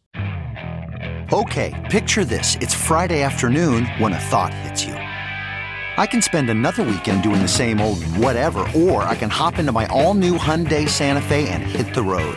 [1.33, 2.57] Okay, picture this.
[2.61, 4.95] It's Friday afternoon when a thought hits you.
[4.95, 9.73] I can spend another weekend doing the same old whatever, or I can hop into
[9.73, 12.37] my all new Hyundai Santa Fe and hit the road.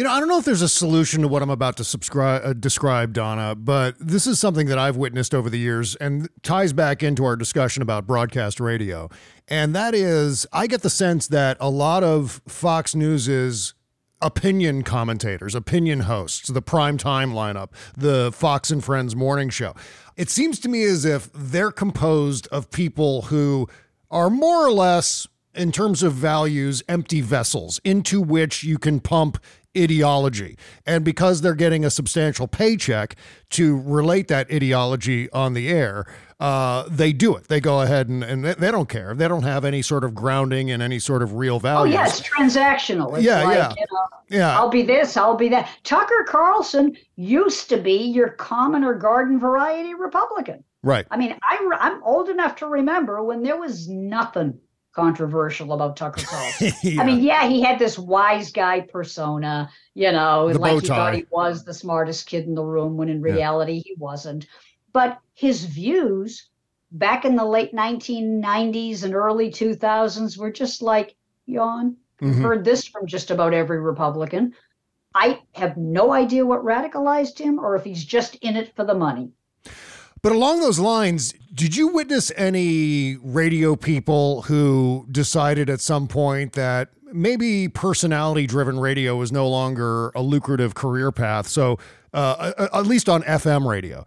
[0.00, 2.40] You know, I don't know if there's a solution to what I'm about to subscribe,
[2.42, 6.72] uh, describe, Donna, but this is something that I've witnessed over the years and ties
[6.72, 9.10] back into our discussion about broadcast radio.
[9.46, 13.74] And that is, I get the sense that a lot of Fox News's
[14.22, 19.74] opinion commentators, opinion hosts, the prime time lineup, the Fox and Friends morning show,
[20.16, 23.68] it seems to me as if they're composed of people who
[24.10, 29.38] are more or less in terms of values, empty vessels into which you can pump
[29.76, 30.56] ideology.
[30.86, 33.16] And because they're getting a substantial paycheck
[33.50, 36.06] to relate that ideology on the air,
[36.40, 37.48] uh, they do it.
[37.48, 39.14] They go ahead and, and they don't care.
[39.14, 41.92] They don't have any sort of grounding and any sort of real value.
[41.94, 42.20] Oh values.
[42.20, 43.14] yeah, it's transactional.
[43.16, 43.74] It's Yeah, like, yeah.
[43.76, 44.58] You know, Yeah.
[44.58, 45.68] I'll be this, I'll be that.
[45.84, 50.64] Tucker Carlson used to be your common or garden variety Republican.
[50.82, 51.06] Right.
[51.10, 54.58] I mean, I, I'm old enough to remember when there was nothing
[54.92, 56.72] controversial about Tucker Carlson.
[56.82, 57.02] Yeah.
[57.02, 61.14] I mean, yeah, he had this wise guy persona, you know, The like he thought
[61.14, 63.32] he was the smartest kid in the room when in Yeah.
[63.34, 64.46] reality he wasn't.
[64.92, 66.48] But his views
[66.92, 71.14] back in the late 1990s and early 2000s were just like,
[71.46, 71.96] yawn.
[72.20, 72.42] Mhm.
[72.42, 74.54] Heard this from just about every Republican.
[75.14, 78.94] I have no idea what radicalized him or if he's just in it for the
[78.94, 79.30] money.
[80.22, 86.52] But along those lines, did you witness any radio people who decided at some point
[86.52, 91.48] that maybe personality driven radio was no longer a lucrative career path?
[91.48, 91.78] So,
[92.12, 94.04] uh, at least on FM radio,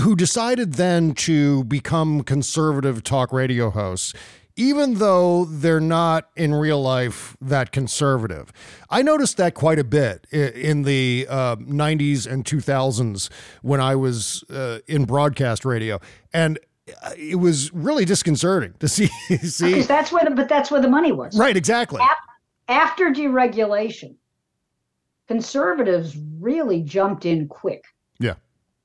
[0.00, 4.14] who decided then to become conservative talk radio hosts,
[4.60, 8.52] even though they're not in real life that conservative.
[8.90, 13.30] I noticed that quite a bit in the uh, 90s and 2000s
[13.62, 15.98] when I was uh, in broadcast radio.
[16.34, 16.58] And
[17.02, 19.06] uh, it was really disconcerting to see.
[19.38, 21.38] see Because that's where the but that's where the money was.
[21.38, 22.02] right, exactly.
[22.02, 22.16] Ap-
[22.68, 24.16] After deregulation,
[25.26, 27.84] conservatives really jumped in quick.
[28.18, 28.34] Yeah.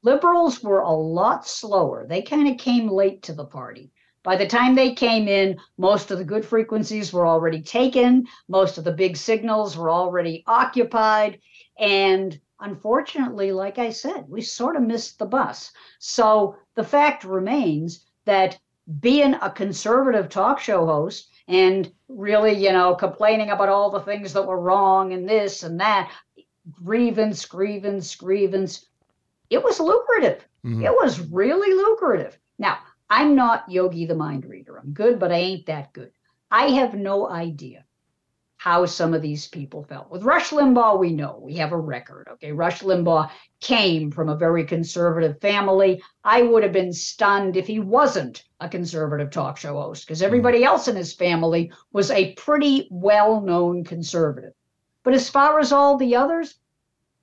[0.04, 2.06] Liberals were a lot slower.
[2.08, 3.92] They kind of came late to the party.
[4.26, 8.80] By the time they came in, most of the good frequencies were already taken, most
[8.80, 11.40] of the big signals were already occupied.
[11.78, 15.72] And unfortunately, like I said, we sort of missed the bus.
[16.00, 18.58] So the fact remains that
[19.00, 24.34] being a conservative talk show host and really, you know, complaining about all the things
[24.34, 26.12] that were wrong and this and that,
[26.84, 28.88] grievance, grievance, grievance,
[29.52, 30.48] it was lucrative.
[30.66, 30.84] Mhm.
[30.84, 32.40] It was really lucrative.
[32.58, 32.80] Now,
[33.10, 34.78] I'm not Yogi the mind reader.
[34.78, 36.12] I'm good, but I ain't that good.
[36.50, 37.86] I have no idea
[38.58, 40.10] how some of these people felt.
[40.10, 42.28] With Rush Limbaugh, we know we have a record.
[42.32, 42.52] Okay.
[42.52, 43.30] Rush Limbaugh
[43.60, 46.02] came from a very conservative family.
[46.24, 50.26] I would have been stunned if he wasn't a conservative talk show host because mm-hmm.
[50.26, 54.54] everybody else in his family was a pretty well known conservative.
[55.04, 56.56] But as far as all the others,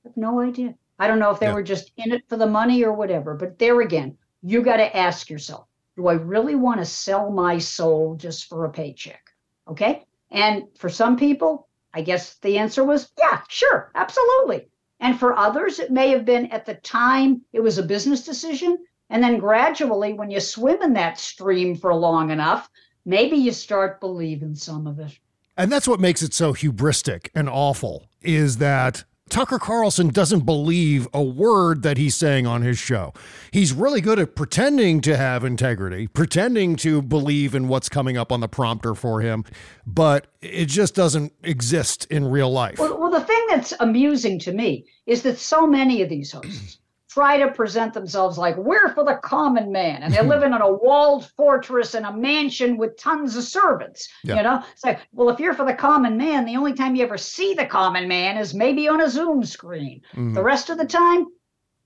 [0.04, 0.76] I have no idea.
[1.00, 1.54] I don't know if they Yeah.
[1.54, 3.34] were just in it for the money or whatever.
[3.34, 5.66] But there again, you got to ask yourself
[5.96, 9.22] do I really want to sell my soul just for a paycheck?
[9.68, 10.04] Okay.
[10.30, 14.68] And for some people, I guess the answer was, yeah, sure, absolutely.
[15.00, 18.78] And for others, it may have been at the time it was a business decision.
[19.10, 22.70] And then gradually, when you swim in that stream for long enough,
[23.04, 25.18] maybe you start believing some of it.
[25.56, 31.08] And that's what makes it so hubristic and awful is that Tucker Carlson doesn't believe
[31.14, 33.14] a word that he's saying on his show.
[33.50, 38.30] He's really good at pretending to have integrity, pretending to believe in what's coming up
[38.30, 39.46] on the prompter for him,
[39.86, 42.78] but it just doesn't exist in real life.
[42.78, 46.76] Well, well, the thing that's amusing to me is that so many of these hosts
[47.12, 50.72] try to present themselves like we're for the common man, and they're living in a
[50.72, 54.08] walled fortress in a mansion with tons of servants.
[54.24, 54.36] Yeah.
[54.36, 57.04] You know, it's like, well, if you're for the common man, the only time you
[57.04, 60.00] ever see the common man is maybe on a Zoom screen.
[60.14, 60.34] Mhm.
[60.34, 61.26] The rest of the time,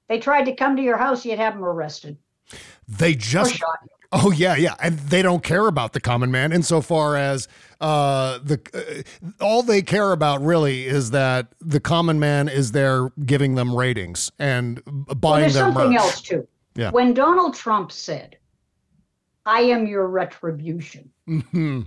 [0.09, 2.17] they tried to come to your house, you'd have them arrested
[2.89, 3.61] They just.
[4.13, 7.49] Oh yeah, yeah, and they don't care about the common man insofar as
[7.81, 13.11] uh, the uh, all they care about really is that the common man is there
[13.25, 16.01] giving them ratings and Well, buying there's their something merch.
[16.01, 16.47] else too.
[16.77, 16.91] Yeah.
[16.91, 18.37] When Donald Trump said,
[19.45, 21.87] "I am your retribution," Mhm.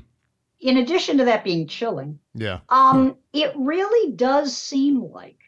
[0.59, 2.59] in addition to that being chilling, Yeah.
[2.69, 5.38] Um, it really does seem like,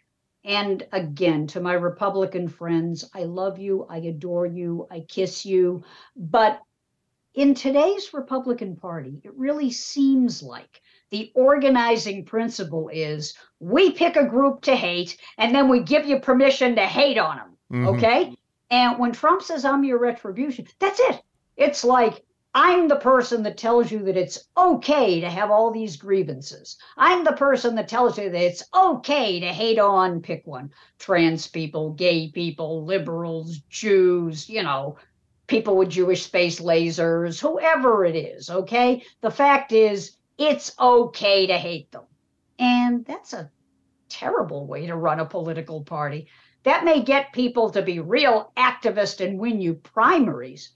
[0.44, 5.84] and again, to my Republican friends, I love you, I adore you, I kiss you.
[6.16, 6.62] But
[7.34, 10.82] in today's Republican Party, it really seems like
[11.12, 16.20] the organizing principle is we pick a group to hate and then we give you
[16.20, 17.58] permission to hate on them.
[17.72, 17.98] Mhm.
[17.98, 18.36] Okay.
[18.70, 21.22] And when Trump says, I'm your retribution, that's it.
[21.58, 22.24] It's like,
[22.54, 26.76] I'm the person that tells you that it's okay to have all these grievances.
[26.98, 31.48] I'm the person that tells you that it's okay to hate on, pick one, trans
[31.48, 34.98] people, gay people, liberals, Jews, you know,
[35.48, 39.04] people with Jewish space lasers, whoever it is, okay?
[39.22, 42.04] The fact is, it's okay to hate them.
[42.60, 43.50] And that's a
[44.10, 46.28] terrible way to run a political party.
[46.64, 50.72] That may get people to be real activists and win you primaries.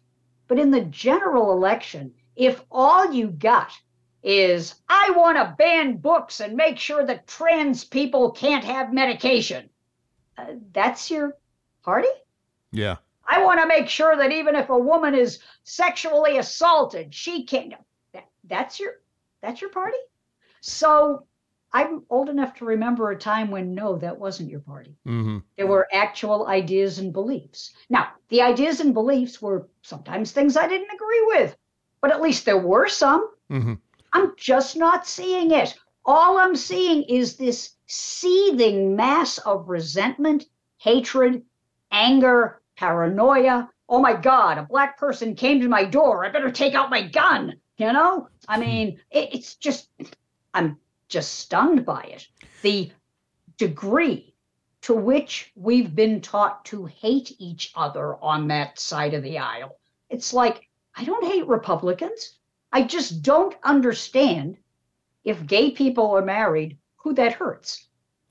[0.48, 3.72] But in the general election, if all you got
[4.24, 9.70] is, I want to ban books and make sure that trans people can't have medication,
[10.38, 11.38] uh, that's your
[11.84, 12.10] party?
[12.72, 12.98] Yeah.
[13.28, 17.74] I want to make sure that even if a woman is sexually assaulted, she can't.
[18.14, 18.94] That, that's your
[19.42, 19.98] that's your party.
[20.62, 21.26] So
[21.76, 24.96] I'm old enough to remember a time when no, that wasn't your party.
[25.06, 25.40] Mm-hmm.
[25.58, 27.74] There were actual ideas and beliefs.
[27.90, 31.58] Now, the ideas and beliefs were sometimes things I didn't agree with,
[32.00, 33.30] but at least there were some.
[33.52, 33.74] Mm-hmm.
[34.14, 35.76] I'm just not seeing it.
[36.06, 40.46] All I'm seeing is this seething mass of resentment,
[40.78, 41.44] hatred,
[41.92, 43.70] anger, paranoia.
[43.90, 46.24] Oh my God, a black person came to my door.
[46.24, 47.56] I better take out my gun.
[47.78, 48.30] You know?
[48.48, 49.90] I mean, it, it's just,
[50.54, 50.78] I'm
[51.10, 52.28] just stunned by it.
[52.62, 52.92] The
[53.58, 54.36] degree
[54.82, 59.78] to which we've been taught to hate each other on that side of the aisle.
[60.10, 62.38] It's like, I don't hate Republicans.
[62.72, 64.58] I just don't understand
[65.24, 67.88] if gay people are married, who that hurts.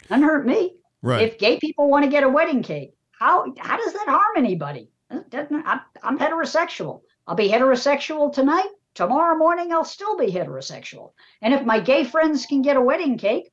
[0.09, 0.77] Doesn't hurt me.
[1.03, 1.23] Right.
[1.23, 4.91] If gay people want to get a wedding cake, how how does that harm anybody?
[5.11, 7.03] I'm, I'm heterosexual.
[7.27, 8.69] I'll be heterosexual tonight.
[8.95, 11.13] Tomorrow morning, I'll still be heterosexual.
[11.43, 13.53] And if my gay friends can get a wedding cake,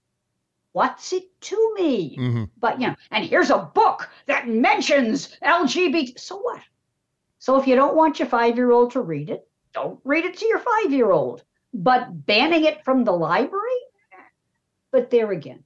[0.72, 2.18] what's it to me?
[2.18, 2.44] Mm-hmm.
[2.60, 6.20] But, you know, and here's a book that mentions LGBT.
[6.20, 6.62] So what?
[7.40, 10.38] So if you don't want your five year old to read it, don't read it
[10.38, 11.44] to your five year old.
[11.74, 13.66] But banning it from the library?
[14.92, 15.64] But there again,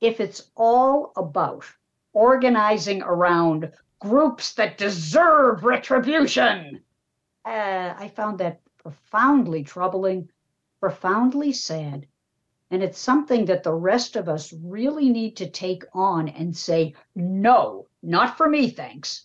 [0.00, 1.64] if it's all about
[2.12, 6.82] organizing around groups that deserve retribution,
[7.44, 10.28] uh, I found that profoundly troubling,
[10.78, 12.06] profoundly sad.
[12.70, 16.94] And it's something that the rest of us really need to take on and say,
[17.16, 19.24] no, not for me, thanks.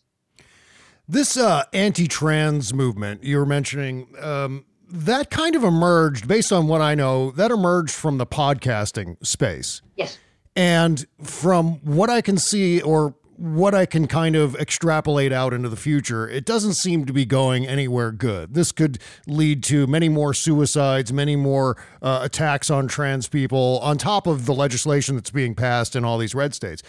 [1.08, 6.82] This uh, anti-trans movement you were mentioning, um, that kind of emerged, based on what
[6.82, 9.82] I know, that emerged from the podcasting space.
[9.96, 10.18] Yes.
[10.56, 15.70] And from what I can see, or what I can kind of extrapolate out into
[15.70, 18.54] the future, it doesn't seem to be going anywhere good.
[18.54, 23.98] This could lead to many more suicides, many more uh, attacks on trans people, on
[23.98, 26.84] top of the legislation that's being passed in all these red states.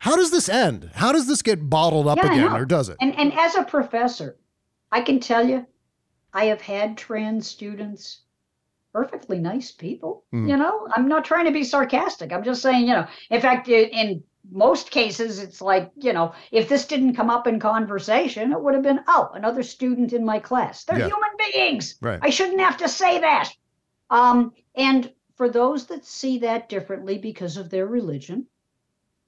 [0.00, 0.90] How does this end?
[0.94, 2.98] How does this get bottled up Yeah, again, or does it?
[3.00, 4.36] And and as a professor,
[4.92, 5.66] I can tell you,
[6.34, 8.20] I have had trans students,
[8.92, 10.24] perfectly nice people.
[10.34, 10.50] Mm.
[10.50, 12.30] You know, I'm not trying to be sarcastic.
[12.30, 16.68] I'm just saying, you know, in fact, in most cases, it's like, you know, if
[16.68, 20.38] this didn't come up in conversation, it would have been, oh, another student in my
[20.38, 20.84] class.
[20.84, 21.06] They're Yeah.
[21.08, 21.96] human beings.
[22.00, 22.20] Right.
[22.22, 23.50] I shouldn't have to say that.
[24.10, 28.46] Um, and for those that see that differently because of their religion,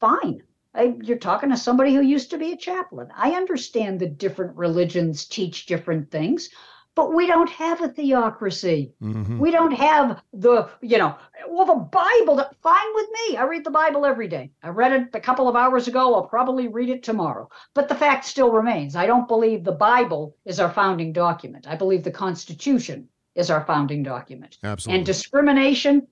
[0.01, 0.43] fine.
[0.75, 3.09] I, you're talking to somebody who used to be a chaplain.
[3.17, 6.51] I understand that different religions teach different things,
[6.97, 8.91] but we don't have a theocracy.
[9.03, 9.39] Mhm.
[9.39, 11.15] We don't have the, you know,
[11.47, 13.37] well, the Bible, fine with me.
[13.37, 14.51] I read the Bible every day.
[14.63, 16.15] I read it a couple of hours ago.
[16.15, 17.51] I'll probably read it tomorrow.
[17.75, 21.69] But the fact still remains I don't believe the Bible is our founding document.
[21.69, 24.57] I believe the Constitution is our founding document.
[24.65, 24.99] Absolutely.
[24.99, 26.09] And discrimination,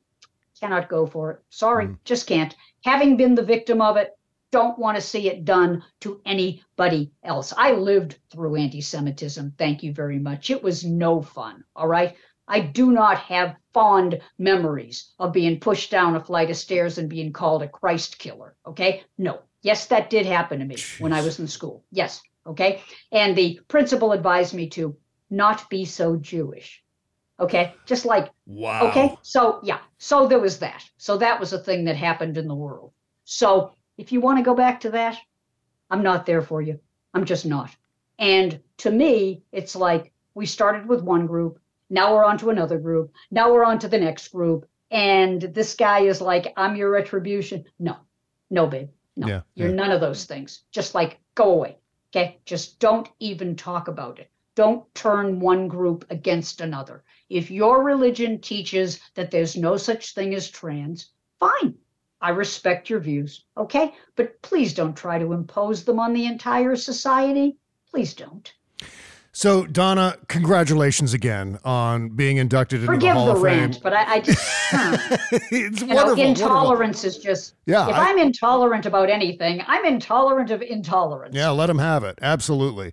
[0.61, 1.41] cannot go for it.
[1.49, 2.55] Sorry, just can't.
[2.85, 4.17] Having been the victim of it,
[4.55, 7.53] don't want to see it done to anybody else.
[7.57, 9.55] I lived through anti Semitism.
[9.59, 10.49] Thank you very much.
[10.49, 11.65] It was no fun.
[11.75, 12.15] All right.
[12.47, 17.11] I do not have fond memories of being pushed down a flight of stairs and
[17.11, 18.55] being called a Christ killer.
[18.65, 19.03] Okay.
[19.19, 19.41] No.
[19.63, 21.85] Yes, that did happen to me when I was in school.
[21.91, 22.23] Yes.
[22.47, 22.81] Okay.
[23.11, 24.97] And the principal advised me to
[25.31, 26.81] not be so Jewish.
[27.41, 27.75] Okay.
[27.87, 28.87] Just like Wow.
[28.87, 29.17] Okay.
[29.23, 29.81] So, yeah.
[29.99, 30.85] So there was that.
[30.97, 32.93] So that was a thing that happened in the world.
[33.25, 35.17] So if you want to go back to that,
[35.91, 36.81] I'm not there for you.
[37.13, 37.71] I'm just not.
[38.19, 41.61] And to me, it's like we started with one group.
[41.91, 43.13] Now we're on to another group.
[43.31, 44.69] Now we're on to the next group.
[44.91, 47.65] And this guy is like, I'm your retribution.
[47.79, 47.97] No,
[48.51, 48.89] no, babe.
[49.17, 49.75] No, Yeah, you're yeah.
[49.75, 50.63] none of those things.
[50.73, 51.79] Just like go away.
[52.11, 52.39] Okay.
[52.45, 54.31] Just don't even talk about it.
[54.55, 57.03] Don't turn one group against another.
[57.29, 61.75] If your religion teaches that there's no such thing as trans, fine.
[62.25, 63.45] I respect your views.
[63.59, 63.93] Okay.
[64.17, 67.59] But please don't try to impose them on the entire society.
[67.91, 68.51] Please don't.
[69.33, 73.59] So, Donna, congratulations again on being inducted into Forgive the Hall the of Fame.
[73.59, 75.17] rant, but I, I just huh.
[75.51, 76.25] it's you know, wonderful.
[76.25, 77.57] intolerance is just.
[77.67, 81.35] Yeah, If I, am intolerant about anything, I'm intolerant of intolerance.
[81.35, 82.19] Yeah, let them have it.
[82.23, 82.93] Absolutely.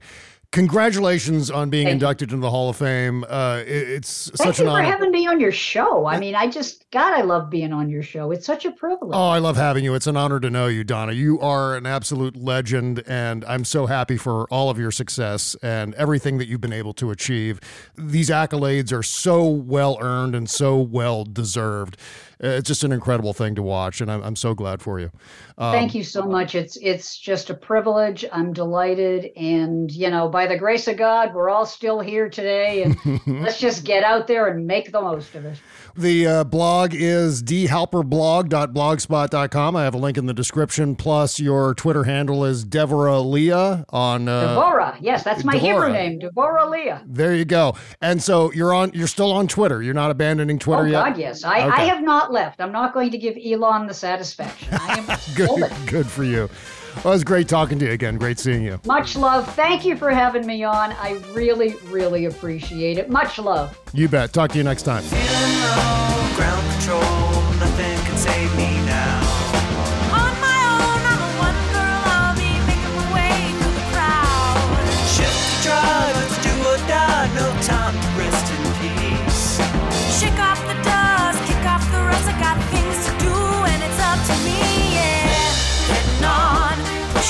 [0.51, 2.05] Congratulations on being Thank you.
[2.07, 3.23] inducted into the Hall of Fame.
[3.29, 6.05] Uh, it- it's Thank such you an for having me on your show.
[6.05, 8.31] I mean, I just, God, I love being on your show.
[8.31, 9.13] It's such a privilege.
[9.15, 9.95] Oh, I love having you.
[9.95, 11.13] It's an honor to know you, Donna.
[11.13, 15.93] You are an absolute legend, and I'm so happy for all of your success and
[15.95, 17.61] everything that you've been able to achieve.
[17.97, 21.95] These accolades are so well earned and so well deserved.
[22.43, 25.11] Uh, It's just an incredible thing to watch, and I'm, I'm so glad for you.
[25.57, 26.55] Um, Thank you so much.
[26.55, 28.25] It's it's just a privilege.
[28.31, 32.83] I'm delighted, and you know, by the grace of God, we're all still here today,
[32.83, 35.59] and let's just get out there and make the most of it.
[35.95, 39.75] The uh, blog is dhalperblog.blogspot.com.
[39.75, 40.95] I have a link in the description.
[40.95, 44.27] Plus, your Twitter handle is Deborah Leah on.
[44.27, 47.03] Uh, Devorah, yes, that's my Hebrew name, Devorah Leah.
[47.05, 47.75] There you go.
[48.01, 48.91] And so you're on.
[48.93, 49.81] You're still on Twitter.
[49.81, 51.03] You're not abandoning Twitter oh yet.
[51.03, 52.61] God, yes, I, I have not left.
[52.61, 54.69] I'm not going to give Elon the satisfaction.
[54.73, 55.69] I am Good.
[55.87, 56.49] Good for you.
[56.97, 58.17] Well, it was great talking to you again.
[58.17, 58.79] Great seeing you.
[58.85, 59.51] Much love.
[59.55, 60.91] Thank you for having me on.
[60.93, 63.09] I really, really appreciate it.
[63.09, 63.77] Much love.
[63.93, 64.33] You bet.
[64.33, 65.03] Talk to you next time.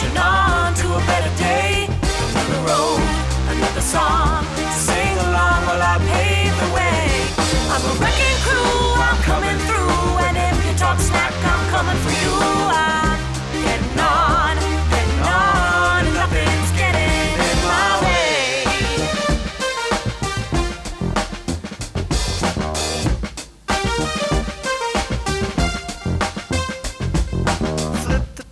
[0.02, 0.61] Pushing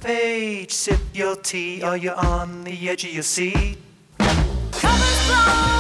[0.10, 3.78] page, sip your tea, or you're on the edge of your seat.
[4.18, 5.79] Covers blown,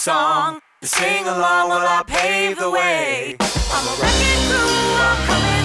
[0.00, 3.36] song to sing along while I pave the way.
[3.38, 5.59] I'm a wrecking crew, I'm coming